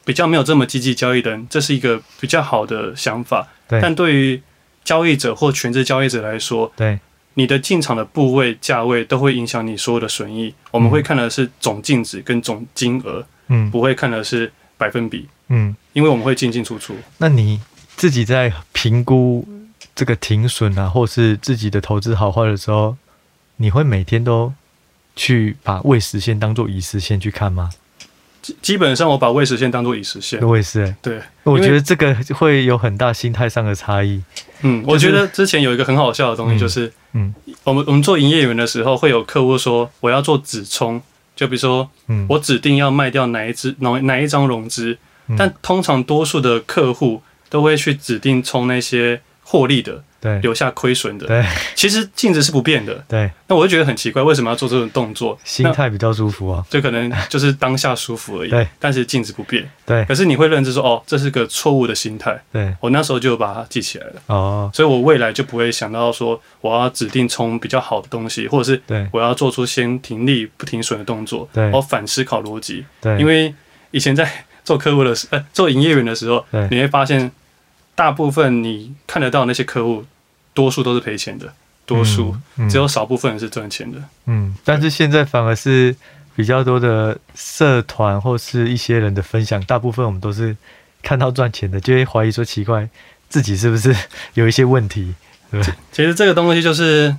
[0.04, 3.48] 比较没有这么积极交易的人，这是一个比较好的想法。
[3.68, 4.42] 对，但对于
[4.84, 6.98] 交易者或全职交易者来说，对，
[7.34, 10.54] 你的进场的部位、价位都会影响你所有的损益。
[10.70, 16.96] 我们会看的是总净值跟总金额，嗯，不会看的是百分比，嗯，因为我们会进进出出。
[17.18, 17.60] 那你
[17.96, 19.46] 自己在评估？
[19.96, 22.96] 这个停损啊，或是自己的投资好坏的时候，
[23.58, 24.52] 你会每天都
[25.14, 27.70] 去把未实现当做已实现去看吗？
[28.42, 30.40] 基基本上，我把未实现当做已实现。
[30.42, 34.20] 我也是、欸，对，我觉得这个会有很大心态上的差异。
[34.62, 36.92] 嗯，我觉得之前有一个很好笑的东西，就是，嗯，
[37.62, 41.00] 我们我们做营业员的时候，会有客户说我要做止冲，
[41.34, 44.98] 就比如说，嗯，我指定要卖掉哪一只哪哪一张融资，
[45.38, 49.20] 但通常多数的客户都会去指定冲那些。
[49.46, 53.30] 获利的，对，留下亏损的，对，其实净值是不变的，对。
[53.46, 55.38] 那我就觉得很奇怪，为什么要做这种动作？
[55.44, 58.66] 心态比较舒服啊，就可能就是当下舒服而已，对。
[58.80, 60.02] 但是净值不变，对。
[60.06, 62.74] 可是你会认知说，哦，这是个错误的心态，对。
[62.80, 64.70] 我那时候就把它记起来了，哦。
[64.72, 71.70] 所以我未来就不会想到说，我要指定冲比较好的东西，或者是对我要做出先停利不停损的动作，对。
[71.70, 73.18] 我反思考逻辑，对。
[73.20, 73.54] 因为
[73.90, 77.30] 以前在做客户的时，呃，做营业员的时候，你会发现。
[77.94, 80.04] 大部分你看得到那些客户，
[80.52, 81.52] 多数都是赔钱的，
[81.86, 83.98] 多数、嗯嗯、只有少部分人是赚钱的。
[84.26, 85.94] 嗯，但是现在反而是
[86.34, 90.56] 比较多的社团或是一些人的分享，大部分我们都是
[91.02, 92.88] 看到赚钱的，就会怀疑说奇怪，
[93.28, 93.94] 自己是不是
[94.34, 95.14] 有一些问题？
[95.92, 97.14] 其实这个东西就是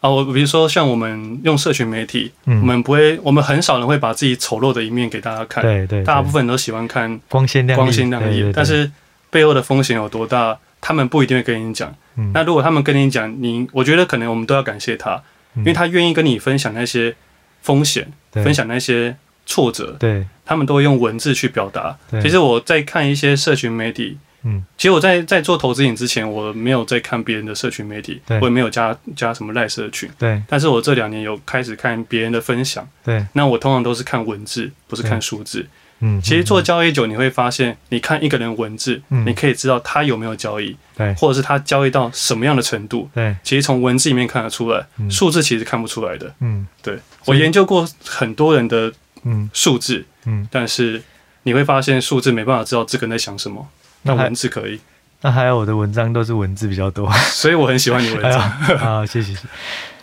[0.00, 5.62] 啊，我比如说像我们用社群媒体，嗯、我们不会，我们很少人会把自己丑陋的一面给大家看。
[5.62, 8.90] 对对，对，大部分人都喜欢看光鲜亮丽，光鲜亮丽，但是。
[9.30, 10.58] 背后的风险有多大？
[10.80, 11.92] 他们不一定会跟你讲。
[12.14, 15.20] 嗯、那如果他们跟你讲，你我觉得可能我们都要感谢他，
[15.54, 17.14] 嗯、因为他愿意跟你分享那些
[17.62, 19.96] 风险，对分享那些挫折。
[19.98, 21.96] 对，他们都会用文字去表达。
[22.22, 30.08] 其实我在看一些社群媒体，嗯，其实我在在做投资影之前，我没有在看别人的社群媒体，我也没有加加什么赖社群。
[30.16, 32.88] 对，但是我这两年有开始看别人的分享。
[33.04, 35.66] 对，那我通常都是看文字，不是看数字。
[36.00, 48.92] 嗯，其实做交易久，你会发现，你看一个人文字，嗯，你可以知道他有没有交易，对，或者是他交易到什么样的程度，对，其实从文字里面看得出来，数字其实看不出来的，嗯，对，我研究过很多人的
[49.24, 49.50] 嗯。
[49.52, 51.02] 数字，嗯，但是
[51.42, 53.68] 你会发现数字没办法知道这个人在想什么，
[54.02, 54.78] 那文字可以，
[55.22, 58.40] 那还有我的文章都是文字比较多， 所以我很喜欢你文章，
[58.78, 59.34] 好，谢谢。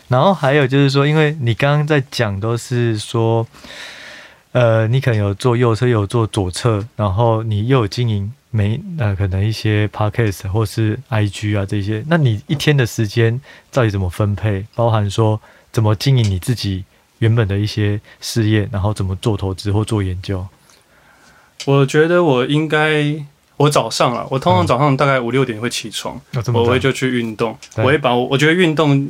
[0.09, 3.47] 然后还有就是说，因为你刚刚在讲都是说。
[4.55, 14.65] 呃，你可能有做右侧，有做左侧，然后你又有经营没呃，可能一些 podcast 或是 IG 啊这些，那你一天的时间到底怎么分配？
[14.73, 15.41] 包含说
[15.73, 16.85] 怎么经营你自己
[17.19, 20.47] 原本的一些事业，然后怎么做投资或做研究？
[21.65, 23.13] 我觉得我应该，
[23.57, 29.09] 我早上啊，我通常早上大概五六点会起床，嗯、我会就去运动，我会把我我觉得运动，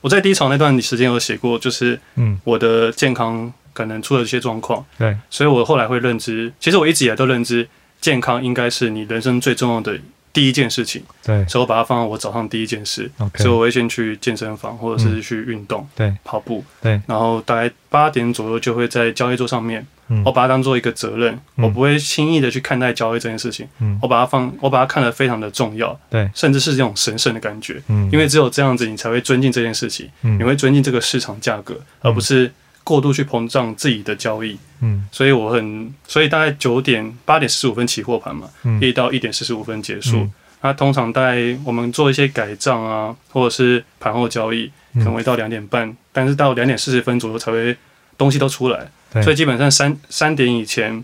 [0.00, 3.52] 我在低潮那段时间有写过，就是嗯，我的健康。
[3.72, 4.84] 可能出了一些状况。
[4.98, 7.68] 对，所以我后来会认知，其实我一直以来都认知，
[8.00, 9.98] 健康应该是你人生最重要的
[10.32, 13.10] 第一件事情，对，所以我把它放到我早上第一件事。
[13.36, 32.52] 所以我会先去健身房或者是去运动，对，跑步，对，然后大概八点左右就会在交易桌上面，嗯、我把它当做一个责任，嗯、我不会轻易的去看待交易这件事情，嗯、我把它放，我把它看得非常的重要，对，甚至是这种神圣的感觉，嗯，因为只有这样子，你才会尊敬这件事情，嗯，你会尊敬这个市场价格，而不是
[32.84, 40.16] 过度去膨胀自己的交易，嗯，所以我很，所以大概九点八点四十五分起货盘嘛，嗯，一到一点四十五分结束。
[40.16, 40.32] 嗯。
[40.62, 47.74] 那通常在我们做一些改账啊，或者是盘后交易，可能会到两点半，嗯、但是到两点四十分左右才会
[48.18, 48.86] 东西都出来，
[49.22, 51.02] 所以基本上三三点以前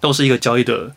[0.00, 0.94] 都是一个交易的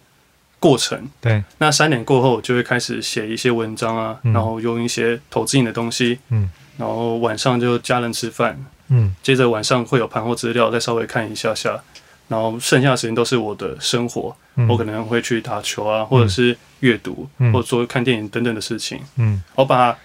[0.57, 1.05] 过程。
[1.19, 8.57] 对，那三点过后就会开始写一些文章啊，嗯、然后用一些投资性的东西，嗯，然后晚上就家人吃饭，
[8.91, 11.81] 嗯，接着晚上会有盘后资料，再稍微看一下下，
[12.27, 14.35] 然后剩下的时间都是我的生活。
[14.55, 18.99] 嗯、我可能会去打球啊，或者是阅读，嗯、或者说看电影等等的事情。
[19.15, 19.97] 嗯，我把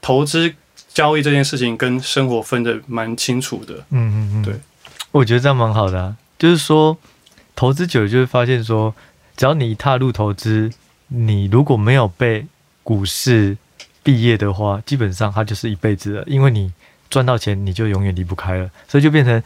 [0.00, 0.52] 投资
[0.92, 3.74] 交易这件事情跟生活分的蛮清楚的。
[3.90, 4.54] 嗯嗯嗯，对，
[5.12, 6.16] 我觉得这样蛮好的啊。
[6.36, 6.98] 就是说，
[7.54, 8.92] 投资久了就会发现说，
[9.36, 10.68] 只要你一踏入投资，
[11.06, 12.44] 你如果没有被
[12.82, 13.56] 股市
[14.02, 16.24] 毕业的话，基本上它就是一辈子了。
[16.26, 16.72] 因为你
[17.12, 18.70] 赚到钱，你就永远离不开了。
[18.88, 19.40] 所以就变成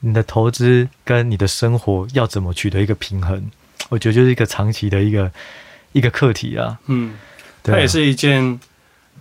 [0.00, 3.42] 你的投资跟你的生活要怎么取得一个平衡。
[3.88, 5.30] 我觉得就是一个长期的一个
[5.92, 7.14] 一个课题啊，嗯，
[7.62, 8.58] 它也是一件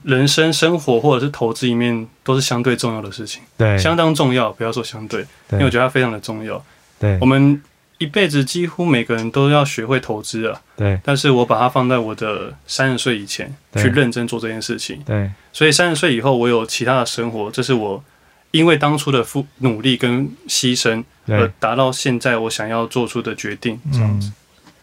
[0.03, 6.63] 人生生活或者是投资里面都是相对重要的事情，对，相当重要，不要说相对，对，因为我觉得它非常的重要，
[6.99, 7.61] 对，我们
[8.03, 18.03] 一辈子几乎每个人都要学会投资啊，对，但是我把它放在我的三十岁以前去认真做这件事情，对，所以三十岁以后我有其他的生活，这是我
[18.51, 24.31] 因为当初的付努力跟牺牲而达到现在我想要做出的决定，这样子。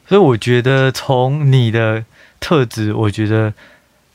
[0.08, 2.04] 所以我觉得从你的
[2.40, 3.52] 特质，我觉得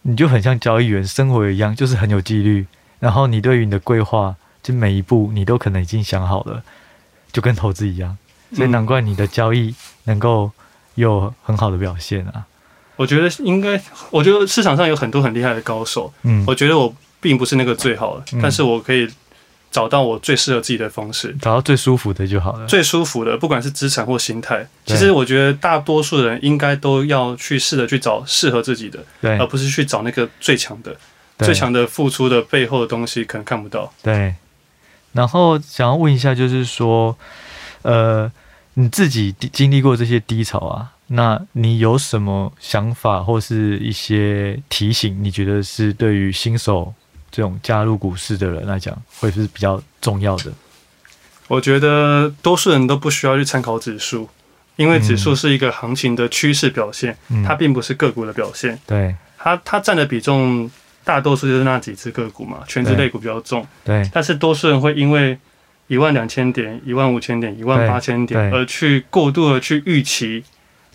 [0.01, 2.66] 你就很像交易员，生活一样，就是很有纪律。
[2.99, 6.64] 然后你对于你的规划，就每一步你都可能已经想好了，
[7.32, 8.18] 就跟投资一样。
[8.54, 9.74] 所以难怪你的交易
[10.04, 10.52] 能够
[10.96, 12.46] 有很好的表现啊！
[12.96, 13.82] 我觉得应该，
[14.12, 16.14] 我觉得市场上有很多很厉害的高手。
[16.24, 19.10] 嗯，我觉得我并不是那个最好的，嗯，但是我可以。
[19.72, 22.66] 找到我最适合自己的方式，找到最舒服的就好了。
[22.66, 30.96] 最舒服的，不管是资产或心态，其实我觉得大多数人应该都要去试着去找适合自己的，对，而不是去找那个最强的。
[31.39, 33.91] 最强的付出的背后的东西可能看不到。
[34.02, 34.36] 对。
[35.12, 37.14] 然后想要问一下，就是说，
[37.86, 38.31] 呃，
[38.73, 45.23] 你自己经历过这些低潮啊，那你有什么想法或是一些提醒？
[45.23, 46.93] 你觉得是对于新手？
[47.31, 50.53] 这种加入股市的人来讲，会是比较重要的。
[51.49, 54.29] 我觉得多数人都不需要去参考指数，
[54.77, 58.79] 因为指数是一个行情的趋势表现，嗯、它并不是个股的表现。
[58.88, 60.71] 对，它它占的比重
[61.03, 63.67] 大多数就是那几只个股嘛，全职类股比较重。
[63.83, 65.38] 对，但是多数人会因为
[65.88, 70.43] 一万两千点、一万五千点、一万八千点而去过度的去预期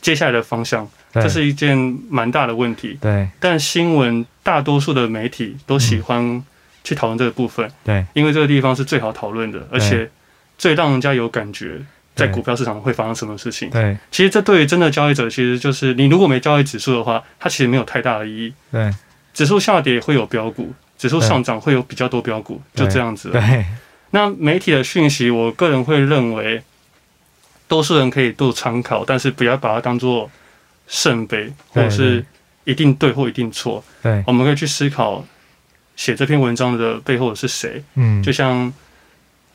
[0.00, 0.88] 接下来的方向。
[1.12, 1.76] 这是一件
[2.08, 2.96] 蛮大的问题。
[3.00, 6.40] 对，但新闻大多数的媒体都喜欢
[6.84, 7.68] 去讨论这个部分。
[7.82, 10.08] 对，因为这个地方是最好讨论的，而且
[10.56, 11.80] 最让人家有感觉，
[12.14, 13.68] 在股票市场会发生什么事情。
[13.70, 18.54] 对，其实这对于真的交易者，其实就是你如果没交易指数的话，它其实没有太大的意义。
[18.70, 18.88] 对，
[19.34, 23.30] 指数下跌会有标股，指数上涨会有比较多标股，就这样子。
[23.30, 23.64] 对，
[24.10, 26.62] 那媒体的讯息，我个人会认为，
[27.68, 30.30] 多数人可以做参考，但是不要把它当做。
[30.92, 32.26] 圣杯，或者是
[32.64, 33.84] 一定对或一定错。
[34.02, 35.24] 对，我们可以去思考
[35.94, 37.80] 写这篇文章的背后的是谁。
[37.94, 38.72] 嗯，就像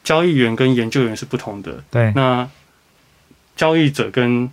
[0.02, 1.84] 交易员跟研究员是不同的。
[1.92, 2.50] 对，那
[3.58, 4.50] 交易者跟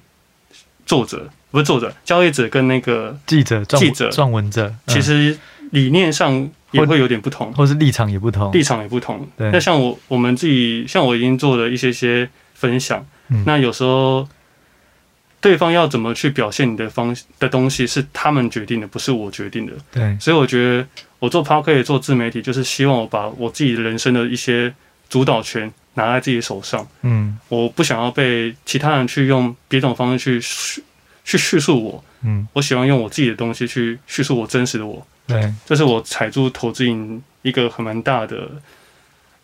[0.84, 5.38] 作者不是作者，交易者跟那个记者、记者、撰文者，嗯，其实
[5.70, 9.26] 理念上也会有点不同，或是立场也不同，立场也不同。
[9.36, 13.06] 对，那像我我们自己，像我已经做了一些些分享。
[13.28, 14.28] 嗯，那有时候。
[15.42, 19.72] 对方要怎么去表现你的方的东西是他们决定的，不是我决定的。
[19.90, 20.86] 对，所以我觉得
[21.18, 24.72] 我做 Podcast 做自媒体，就是希望我把我自己人生的一些
[25.08, 26.86] 主导权拿在自己手上。
[27.00, 30.84] 嗯，我不想要被其他人去用别种方式去叙
[31.24, 32.04] 去叙述我。
[32.22, 35.04] 嗯，我喜欢用我自己的东西去叙述我真实的我。
[35.26, 38.48] 对，这是我踩住投资瘾一个很蛮大的。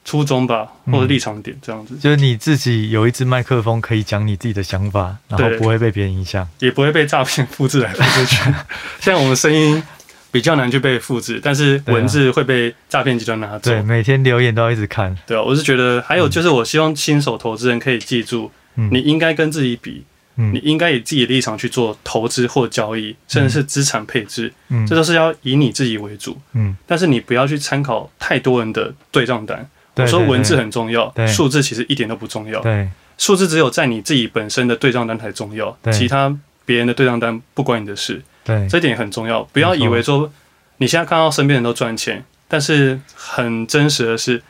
[0.04, 8.42] 初衷吧，或者立场点这样子，嗯，就是你自己有一支麦克风，可以讲你自己的想法，然后不会被别人影响，也不会被诈骗复制来复制去。
[9.00, 9.82] 现在我们声音
[10.30, 13.70] 比较难去被复制，但是文字会被诈骗集团拿走。
[13.70, 15.14] 对，每天留言都要一直看。
[15.26, 20.07] 对啊，我是觉得还有就是，我希望新手投资人可以记住，嗯、你应该跟自己比，嗯、
[20.52, 26.38] 你应该以自己的立场去做投资或交易，甚至是资产配置，嗯、这都是要以你自己为主。
[26.52, 29.68] 嗯，但是你不要去参考太多人的对账单。
[29.96, 32.60] 我说文字很重要，数字其实一点都不重要。
[32.60, 36.32] 对，数字只有在你自己本身的对账单才重要，其他
[36.64, 38.22] 别人的对账单不关你的事。
[38.44, 39.42] 对，这点很重要。
[39.52, 40.32] 不要以为说
[40.76, 44.40] 你现在看到身边人都赚钱，但是很真实的是，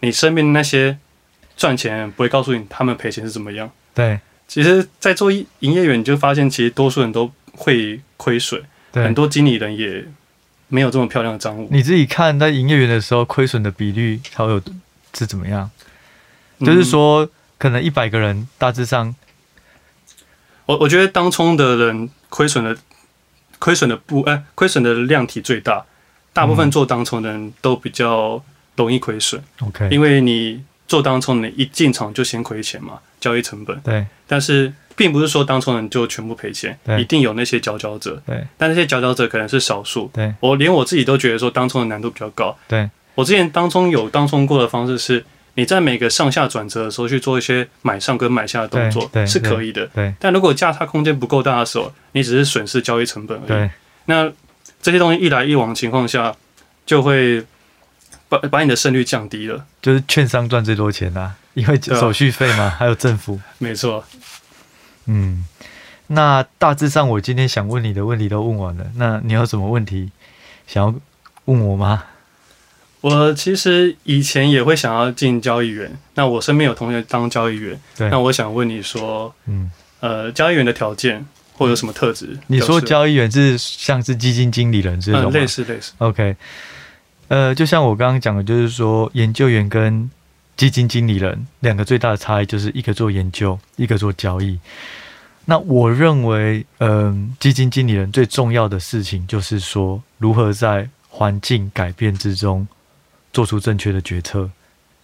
[0.00, 0.98] 你身边那些
[1.56, 3.70] 赚钱不会告诉你他们赔钱是怎么样。
[3.94, 4.18] 对，
[4.48, 10.04] 其实，在做营业员，你就发现其实多数人都会亏损，很多经理人也
[10.68, 11.68] 没有这么漂亮的账务。
[11.70, 14.62] 你自己看在营业员的时候，亏损的比率才有
[15.14, 15.70] 是怎么样？
[16.60, 17.28] 就是说，
[17.58, 19.14] 可能一百个人，大致上，
[20.66, 22.76] 我我觉得当冲的人亏损的。
[23.58, 25.82] 亏损的不哎，亏损的量体最大，
[26.34, 28.44] 大部分做当冲的人都比较
[28.76, 29.42] 容易亏损。
[29.60, 33.78] OK，因为你做当冲，你一进场就先亏钱嘛，交易成本。
[33.80, 38.22] 对，但是并不是说当冲人就全部赔钱，一定有那些佼佼者。
[38.26, 40.10] 对，但那些佼佼者可能是少数。
[40.14, 42.56] 对，我连我自己都觉得说当冲的难度比较高。
[42.68, 45.24] 对，我之前当冲有当冲过的方式是。
[45.58, 50.12] 你在每个上下转折的时候去做一些买上跟买下的动作是可以的，对。
[50.20, 53.46] 但如果价差空间不够大的时候，你只是损失交易成本而已。
[53.46, 53.70] 对。
[54.04, 54.30] 那
[54.82, 56.30] 这些东西一来一往的情况下，
[56.84, 57.42] 就会
[58.28, 59.64] 把把你的胜率降低了。
[59.82, 63.40] 就是券商赚最多钱啦，因为手续费嘛，还有政府。
[63.58, 64.04] 没错。
[65.06, 65.44] 嗯，
[66.08, 70.10] 那大致上我今天想问你的问题都问完了，那你有什么问题
[70.66, 70.94] 想要
[71.44, 72.04] 问我吗？
[73.02, 79.70] 我其实以前也会想要进交易员，那我身边有同学当交易员，对那我想问你说，嗯，
[80.00, 82.36] 呃，交易员的条件或有什么特质？
[82.48, 85.92] 你说交易员是像是基金经理人这种类似类似。
[85.98, 86.34] OK，
[87.28, 90.10] 呃，就像我刚刚讲的，就是说研究员跟
[90.56, 94.58] 基金经理人两个最大的差异就是一个做研究，一个做交易。
[95.44, 102.66] 那我认为，嗯、基金经理人最重要的事情就是说，如何在环境改变之中。
[103.32, 104.48] 做出正确的决策，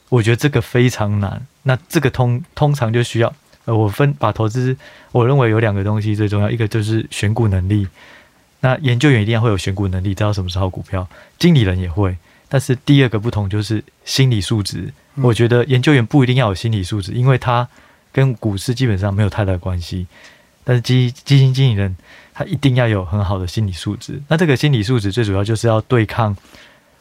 [0.08, 1.46] 我觉得这个非常难。
[1.64, 3.30] 那这个通通常就需要，
[3.66, 4.74] 呃，我分把投资，
[5.10, 7.86] 我认为有两个东西最重要，一个就是选股能力。
[8.62, 11.06] 那研究员一定要会有选股能力，知道什么是好股票，
[11.38, 12.16] 经理人也会。
[12.48, 14.90] 但是第二个不同就是心理素质。
[15.16, 17.68] 我觉得研究员不一定要有心理素质，因为他
[18.10, 20.06] 跟股市基本上没有太大关系。
[20.64, 21.94] 但是基基金经理人
[22.32, 24.22] 他一定要有很好的心理素质。
[24.28, 26.34] 那这个心理素质最主要就是要对抗。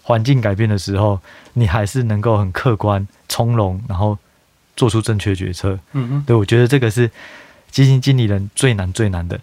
[0.03, 1.19] 环境改变的时候，
[1.53, 4.17] 你还是能够很客观、从容，然后
[4.75, 5.77] 做出正确决策。
[5.93, 7.09] 嗯嗯，对，我觉得这个是
[7.69, 9.39] 基金经理人最难最难的。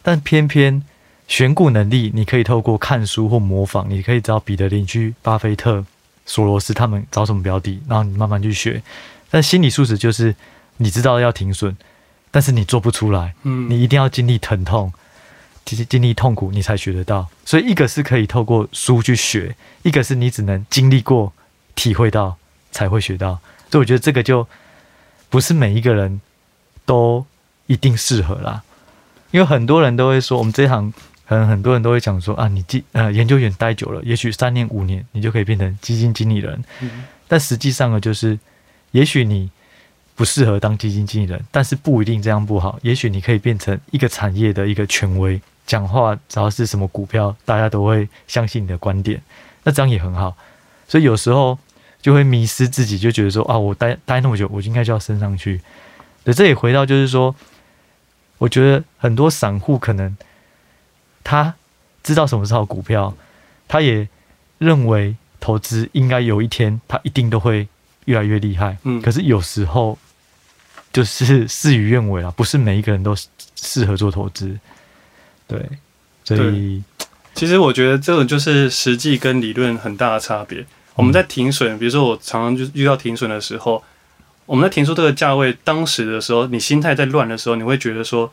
[0.00, 0.82] 但偏偏
[1.30, 5.86] 选股能力，你可以透过看书或模仿，你可以找彼得林区、巴菲特、
[6.26, 8.82] 索罗斯他们找什么标的，然后你慢慢去学。
[9.30, 10.34] 但心理素质就是
[10.78, 11.76] 你知道要停损，
[12.32, 13.32] 但是你做不出来。
[13.44, 14.92] 嗯，你一定要经历疼痛。
[15.64, 17.28] 其实经历痛苦，你才学得到。
[17.44, 19.54] 所以一个是可以透过书去学，
[19.84, 21.32] 一个是你只能经历过、
[21.76, 22.36] 体会到
[22.72, 23.38] 才会学到。
[23.70, 24.48] 所以我觉得这个就
[25.28, 26.20] 不是每一个人
[26.84, 27.24] 都
[27.68, 28.64] 一定适合啦。
[29.30, 30.92] 因为很多人都会说，我们这一行
[31.30, 36.60] 可能很多人都会讲说啊，你基呃研究员待久了，也许三年五年你就可以变成基金经理人。
[36.80, 37.04] 嗯。
[37.28, 38.36] 但实际上呢，就是
[38.90, 39.48] 也许你
[40.16, 42.80] 不适合当基金经理人，但是不一定这样不好。
[42.82, 45.40] 也许你可以变成一个产业的一个权威。
[45.66, 49.22] 讲话只要是什么股票，大家都会相信你的观点，
[49.62, 50.36] 那这样也很好。
[50.88, 51.56] 所以有时候
[52.02, 55.60] 就会迷失自己，就觉得说啊，我待待那么久，我应该就要升上去。
[56.24, 57.32] 对，这也回到就是说，
[58.38, 60.16] 我觉得很多散户可能
[61.30, 61.54] 他
[62.02, 63.14] 知道什么是好股票，
[63.68, 64.08] 他也
[64.58, 67.68] 认为投资应该有一天他一定都会
[68.06, 68.76] 越来越厉害。
[68.82, 69.96] 嗯，可是有时候
[70.92, 73.14] 就是事与愿违啊，不是每一个人都
[73.54, 74.58] 适合做投资。
[75.46, 75.64] 对，
[76.24, 76.82] 所以
[77.32, 80.66] 其实我觉得这种就是实际跟理论很大的差别。
[80.96, 83.84] 我们在停损，比如说我常常就遇到停损的时候，
[84.46, 88.32] 我们在停出这个价位，当时的时候，你心态在乱的时候，你会觉得说，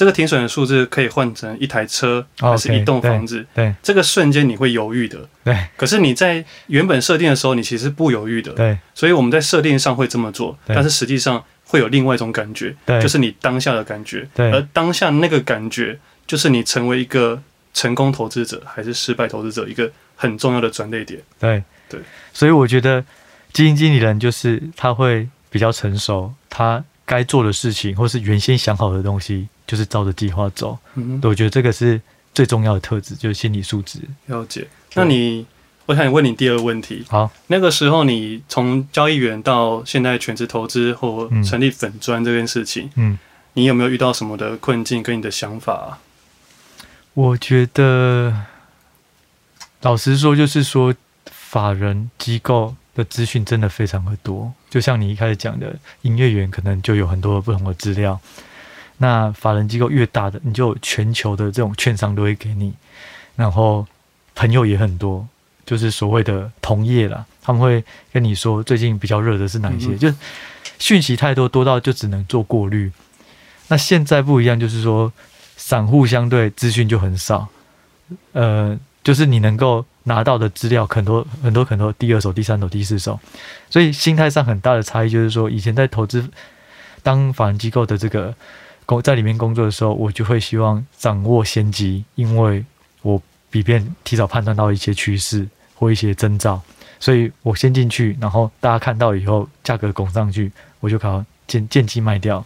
[0.00, 3.44] 这个停损的数字可以换成一台车还是一栋房子？
[3.52, 5.28] 对，这个瞬间你会犹豫的。
[5.44, 8.50] 对，可是你在原本设定的时候，你其实不犹豫的。
[8.54, 14.26] 对，所以我们在设定上会这么做，但是实际上会有另外一种感觉，就是你当下的感觉。
[14.34, 15.98] 对，而当下那个感觉。
[16.26, 17.42] 就是你成为一个
[17.74, 21.20] 成功投资者还是失败投资者，一个很重要的转捩点。
[21.40, 22.00] 对对，
[22.32, 23.04] 所以我觉得
[23.52, 30.76] 基金经理人就是他会比较成熟，他该做的事情或是原先想好的东西，就是照着计划走。
[30.96, 32.00] 嗯，我觉得这个是
[32.34, 34.00] 最重要的特质，就是心理素质。
[34.26, 34.66] 了解。
[34.94, 35.46] 那你，
[35.86, 37.04] 我想问你第二个问题。
[37.08, 43.16] 好，那个时候你从交易员到现在全职投资或成立粉砖这件事情，嗯，
[43.52, 46.02] 你有没有遇到什么的困境跟你的想法啊？
[47.14, 48.46] 我觉得，
[49.82, 50.92] 老实说，就是说，
[51.30, 54.52] 法人机构的资讯真的非常的多。
[54.68, 58.18] 就像你一开始讲的，营业员可能就有很多不同的资料。
[59.02, 62.70] 那法人机构越大的，你就全球的这种券商都会给你，
[63.34, 63.86] 然后
[64.34, 65.26] 朋友也很多，
[65.64, 67.82] 就是所谓的同业啦，他们会
[68.12, 70.14] 跟你说最近比较热的是哪一些，嗯、就
[70.78, 72.92] 讯息太多，多到就只能做过滤。
[73.68, 75.10] 那现在不一样，就是说
[75.56, 77.48] 散户相对资讯就很少，
[78.32, 83.18] 呃，就是你能够拿到的资料很多很多很多，第二手、第三手、第四手，
[83.70, 86.28] 所以心态上很大的差异就是说，以前在投资
[87.02, 88.34] 当法人机构的这个。
[88.98, 92.64] 在里面工作的时候，我就会希望掌握先机，因为
[93.02, 93.20] 我
[93.50, 96.58] 比别人提早判断到一些趋势或一些征兆，
[96.98, 102.42] 所以我先进去，然后大家看到以后价格拱上去，我就靠见见机卖掉。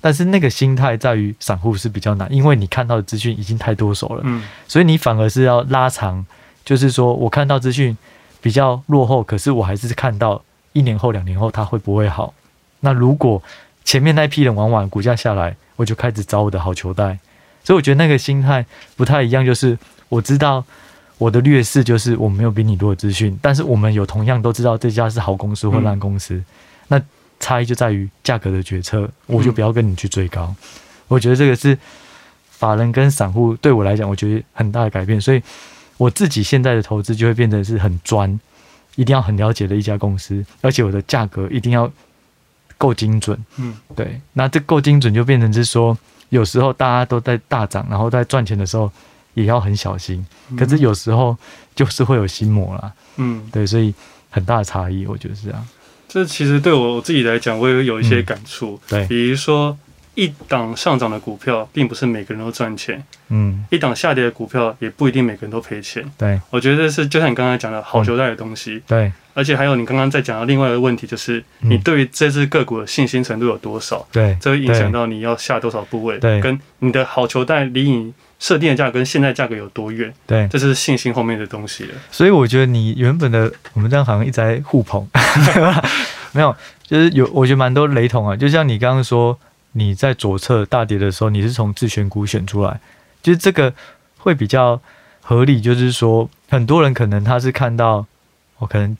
[0.00, 6.26] 但是那个心态在于散户是比较难，因为你看到的资讯已经太多手了，嗯，所以你反而是要拉长，
[6.64, 7.96] 就是说我看到资讯
[8.40, 10.42] 比较落后，可是我还是看到
[10.72, 12.34] 一年后、两年后它会不会好。
[12.80, 13.40] 那如果
[13.84, 17.18] 前面那批人玩完，股价下来，我就开始找我的好球带，
[17.64, 18.64] 所以我觉得那个心态
[18.96, 19.44] 不太一样。
[19.44, 19.76] 就是
[20.08, 20.64] 我知道
[21.18, 26.44] 我的劣势就是我没有比你多的资讯，但是我们有同样都知道这家是好公司或烂公司，嗯、
[26.88, 27.02] 那
[27.40, 30.44] 差异就在于价格的决策，我就不要跟你去追高。
[30.44, 30.56] 嗯、
[31.08, 31.76] 我觉得这个是
[32.48, 35.20] 法人跟散户对我来讲，我觉得很大的改变。
[35.20, 35.42] 所以
[35.96, 38.38] 我自己现在的投资就会变成是很专，
[38.94, 41.90] 一定要很了解的一家公司，而且我的价格一定要。
[42.82, 45.96] 够精准，嗯，对，那这够精准就变成是说，
[46.30, 48.90] 有时候大家都在大涨，然后在赚钱的时候
[49.34, 50.26] 也要很小心。
[50.58, 51.36] 可是有时候
[51.76, 53.94] 就是会有心魔啦，嗯，对，所以
[54.30, 55.68] 很大的差异，我觉得是这样。
[56.08, 59.78] 这其实对我自己来讲，我也有一些感触，嗯，对，比如说。
[60.14, 63.02] 一档上涨的股票，并不是每个人都赚钱。
[63.28, 66.04] 嗯，一档下跌的股票，也不一定每个人都赔钱。
[66.18, 68.74] 对，我觉得是就像你刚才讲的好球带的东西。
[68.74, 74.06] 嗯、对，而且还有你刚刚在讲到另外一个问题，就是你对于这只个股的信心程度有多少？
[74.12, 76.18] 对，这会影响到你要下多少部位。
[76.18, 80.12] 对，跟你的好球带离你设定的价格跟现在价格有多远？
[80.26, 81.94] 对，这是信心后面的东西了。
[82.10, 85.08] 所以我觉得你原本的我们这样好像一直在互捧，
[86.32, 86.54] 没有，
[86.86, 88.36] 就是有我觉得蛮多雷同啊。
[88.36, 89.38] 就像你刚刚说。
[89.72, 92.80] 你在左侧大跌的时候，你是从自选股选出来，
[93.22, 93.72] 就是这个
[94.18, 94.80] 会比较
[95.20, 95.60] 合理。
[95.60, 98.06] 就是说，很多人可能他是看到，
[98.58, 98.96] 我可能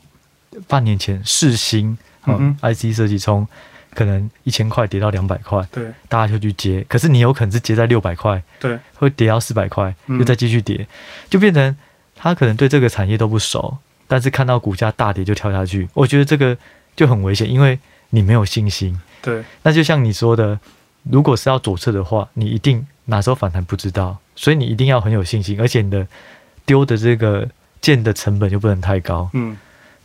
[0.67, 1.97] 半年前世芯，
[2.27, 3.47] 嗯，IC 设计从
[3.95, 6.85] 可能一千块跌到两百块，对，大家就去接。
[6.89, 10.87] 可是你有可能是接在六百块，对，会跌到四百块，又再继续跌，
[11.29, 11.77] 就变成
[12.17, 13.77] 他可能对这个产业都不熟，
[14.09, 15.89] 但是看到股价大跌就跳下去。
[15.93, 16.57] 我觉得这个
[16.97, 18.99] 就很危险，因为你没有信心。
[19.23, 20.59] 对，那就像你说的，
[21.05, 26.07] 如果是要左侧的话，你一定哪时候反弹不知道，所以你一定要很有信心，而且你的
[26.67, 27.49] 丢的这个
[27.81, 29.31] 建的成本就不能太高。
[29.33, 29.57] 嗯，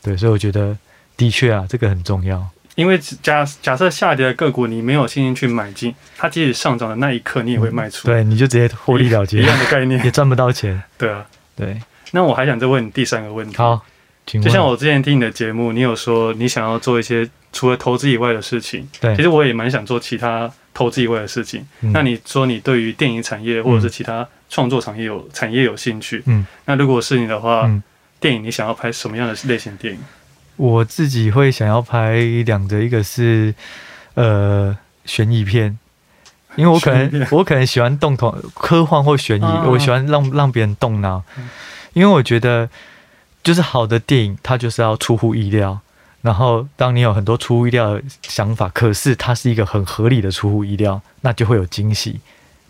[0.04, 0.78] 对，所以我觉得
[1.18, 2.48] 的确啊，这个很重要。
[2.76, 10.82] 因为假假设下跌的个股你没有信心去买进，它即使上涨的那一刻你也会卖出，嗯、对，你就直接获利了结，一样的概念， 也赚不到钱。
[10.98, 11.82] 对啊，对。
[12.12, 13.58] 那我还想再问你第三个问题。
[13.58, 13.82] 好，
[14.28, 17.28] 请问就像我之前听你的节目，你有说你想要做一些。
[17.58, 21.66] 除了投资以外的事情，对，其实我也蛮想做其他投资以外的事情。
[21.82, 26.22] 嗯、那你说你对于电影产业或者是其他创作产业有、嗯、产业有兴趣？
[26.28, 27.82] 嗯，那如果是你的话，嗯、
[28.20, 30.00] 电影你想要拍什么样的类型电影？
[30.56, 33.56] 我自己会想要拍两个，一个是
[34.14, 35.80] 呃悬疑片，
[36.58, 41.50] 因为我可能我可能喜欢动头科幻或悬疑，啊、我喜欢让让别人动脑，嗯、
[41.94, 42.70] 因为我觉得
[43.42, 45.82] 就是好的电影，它就是要出乎意料。
[46.28, 52.20] 然后，当你有很多出乎意料的想法，可是它是一个很合理的出乎意料，那就会有惊喜。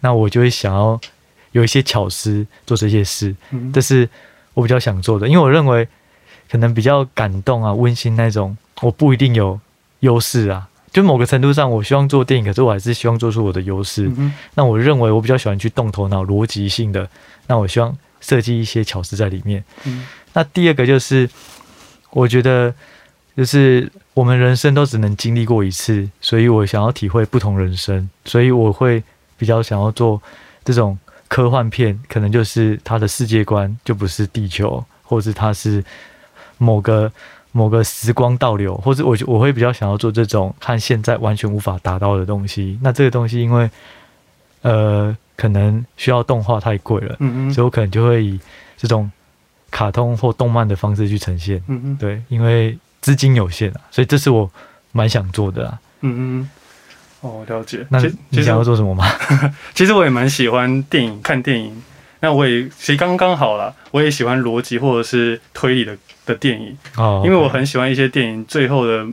[0.02, 1.02] 那我就会想要
[1.54, 3.36] 有一些巧思做这些事，
[3.74, 4.08] 这是
[4.54, 5.28] 我比较想做的。
[5.28, 5.88] 因为我认为
[6.52, 9.60] 可能比较感动啊、温馨那种，我不一定有
[10.02, 10.70] 优势啊。
[10.94, 14.12] 就某个程度上，我希望做电影，可是我还是希望做出我的优势。
[14.54, 17.10] 那我认为我比较喜欢去动头脑、逻辑性的。
[17.48, 19.64] 那我希望设计一些巧思在里面。
[20.34, 21.28] 那第二个就是，
[22.12, 22.72] 我觉得。
[23.38, 29.04] 就是我们人生都只能经历过一次，所以我想要体会不同人生，所以我会
[29.38, 30.20] 比较想要做
[30.66, 35.86] 这种科幻片，可能就是它的世界观就不是地球，或者是它是
[36.58, 37.12] 某个
[37.52, 42.80] 某个时光倒流，或者我我会比较想要做这种和现在完全无法达到的东西。
[42.82, 43.70] 那这个东西因为
[44.64, 48.40] 呃可能需要动画太贵了，嗯嗯，所以我可能就会以
[48.76, 49.12] 这种
[49.70, 54.50] 卡通或动漫的方式去呈现，嗯嗯，对，因为资金有限啊，所以这是我
[54.92, 56.50] 蛮想做的啊，嗯嗯，
[57.22, 57.86] 哦，了解。
[57.90, 59.06] 那你想要做什么吗？
[59.74, 61.84] 其实我也蛮喜欢电影，看电影。
[62.20, 65.96] 那我也其实刚刚好啦，我也喜欢逻辑或者是推理的
[66.26, 69.06] 的电影哦，因为我很喜欢一些电影最后的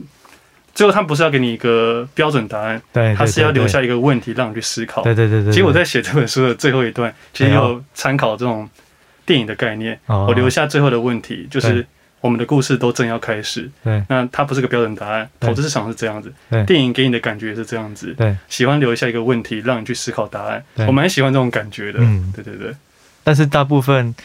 [0.73, 5.03] 最后，他不是要给你一个标准答案，对，他是要留下一个问题让你去思考。
[5.03, 5.53] 对对对对。
[5.53, 8.67] 其实我在写这本书的最后一段，其实有参考这种
[9.23, 11.85] 电影的概念，我留下最后的问题就是
[12.25, 13.69] 我们的故事都正要开始。
[13.83, 16.33] 对，那它不是个标准答案，投资市场是这样子，
[16.65, 18.15] 电影给你的感觉也是这样子。
[18.17, 21.99] 对，喜欢留下一个问题让你去思考答案，我蛮喜欢这种感觉的。
[22.01, 22.73] 嗯，对对对。
[23.23, 24.15] 但是大部分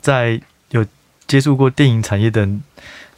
[0.00, 0.38] 在
[0.70, 0.84] 有
[1.26, 2.62] 接触过电影产业的人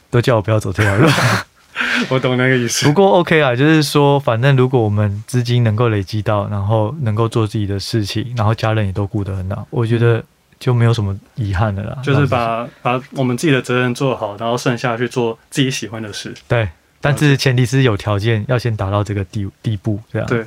[0.09, 1.09] 都叫我不要走这条路。
[2.07, 2.85] 我懂那个意思。
[2.85, 10.23] 不过 OK 啊，就是说，反正如果我们资金能够累积到，然后能够做自己的事情，然后家人也都顾得很好，我觉得
[10.59, 11.97] 就没有什么遗憾的啦。
[12.03, 16.33] 就是把把我们自己的责任做好，然后剩下去做自己喜欢的事。
[16.47, 16.69] 对，
[17.01, 20.27] 但是前提是有条件，要先达到这个地地步，这样。
[20.27, 20.45] 对。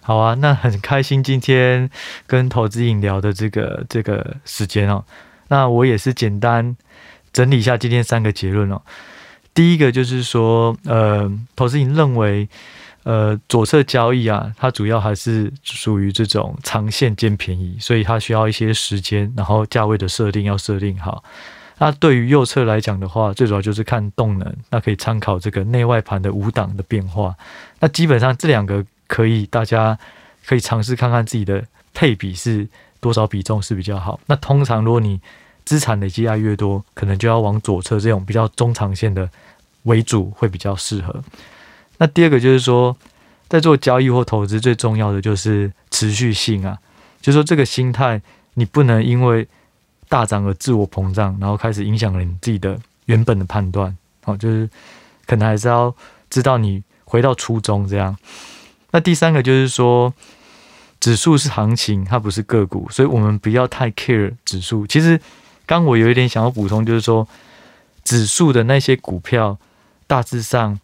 [0.00, 1.90] 好啊，那很开心今天
[2.28, 5.04] 跟投资瘾聊的这个这个时间哦。
[5.48, 6.76] 那我也是简单
[7.32, 8.80] 整理一下今天三个结论哦。
[9.52, 12.48] 第一个就是说，呃，投资瘾认为，
[13.06, 21.22] 呃，左侧交易啊，它主要还是属于这种长线兼便宜，所以它需要一些时间，然后价位的设定要设定好。
[21.78, 27.34] 那对于右侧来讲的话，最主要就是看动能，那可以参考这个内外盘的五档的变化。
[27.78, 28.84] 那基本上这两个。
[29.08, 29.96] 可以，大家
[30.44, 32.66] 可以尝试看看自己的配比是
[32.98, 34.18] 多少比重是比较好。
[34.26, 35.20] 那通常如果你
[35.64, 39.30] 资产累积越来越多，可能就要往左侧这种比较中长线的
[39.84, 41.22] 为主，会比较适合。
[41.98, 42.96] 那第二个就是说，
[43.48, 46.78] 在做交易或投资，最重要的就是持续性啊，
[47.20, 48.20] 就说这个心态，
[48.54, 49.46] 你不能因为
[50.08, 53.96] 大涨而自我膨胀，然后开始影响了你自己的原本的判断。
[54.22, 54.68] 好，就是
[55.26, 55.94] 可能还是要
[56.28, 58.16] 知道你回到初衷这样。
[58.90, 60.12] 那第三个就是说，
[61.00, 64.86] 指数是行情，它不是个股，所以我们不要太 care 指数。
[64.86, 65.20] 其实，
[65.66, 67.26] 刚我有一点想要补充，就是说，
[68.04, 69.58] 指数的那些股票
[70.06, 70.78] 大致上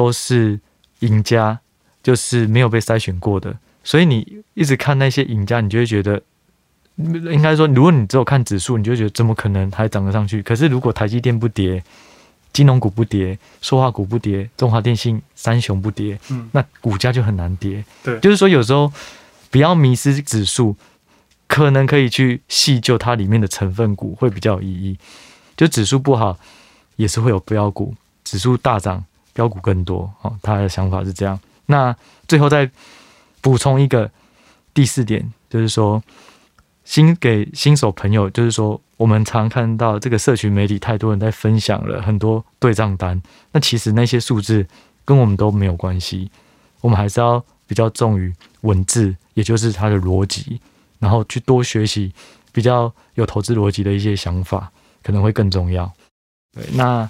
[0.00, 0.58] 都是
[1.00, 1.60] 赢家，
[2.02, 3.54] 就是没有被筛选过的。
[3.84, 6.22] 所以你一直看那些赢家，你就会觉得，
[6.96, 10.42] 应该说，如果你只有看指数，你就觉得怎么可能还涨得上去？
[10.42, 11.84] 可是如果台积电不跌，
[12.50, 17.84] 金融股不跌，塑化股不跌，中华电信三雄不跌，嗯，那股价就很难跌。
[18.02, 18.90] 对，就是说有时候
[19.50, 20.74] 不要迷失指数，
[21.46, 24.98] 可能可以去细究它里面的成分股会比较有意义。
[25.58, 26.38] 就指数不好，
[26.96, 27.92] 也是会有标股；
[28.24, 30.12] 指数大涨，标股更多。
[30.22, 31.38] 哦，他的想法是这样。
[31.66, 31.94] 那
[32.28, 32.70] 最后再
[33.40, 34.10] 补充一个
[34.74, 36.02] 第四点，就是说。
[36.82, 43.20] 新给新手朋友，就是说，我们常看到这个社群媒体太多人在分享了很多对账单，
[43.52, 44.66] 那其实那些数字
[45.04, 46.28] 跟我们都没有关系，
[46.80, 50.60] 我们还是要比较重于文字，也就是它的逻辑，
[50.98, 52.12] 然后去多学习
[52.50, 54.72] 比较有投资逻辑的一些想法，
[55.04, 55.88] 可能会更重要。
[56.52, 57.08] 对，那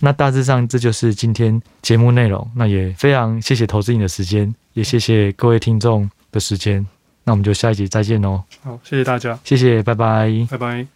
[0.00, 6.84] 那大致上这就是今天节目内容，那也非常谢谢投资你的时间，也谢谢各位听众的时间。
[7.22, 8.42] 那我们就下一集再见喽！
[8.62, 10.86] 好，谢谢大家，谢谢，拜拜，拜拜。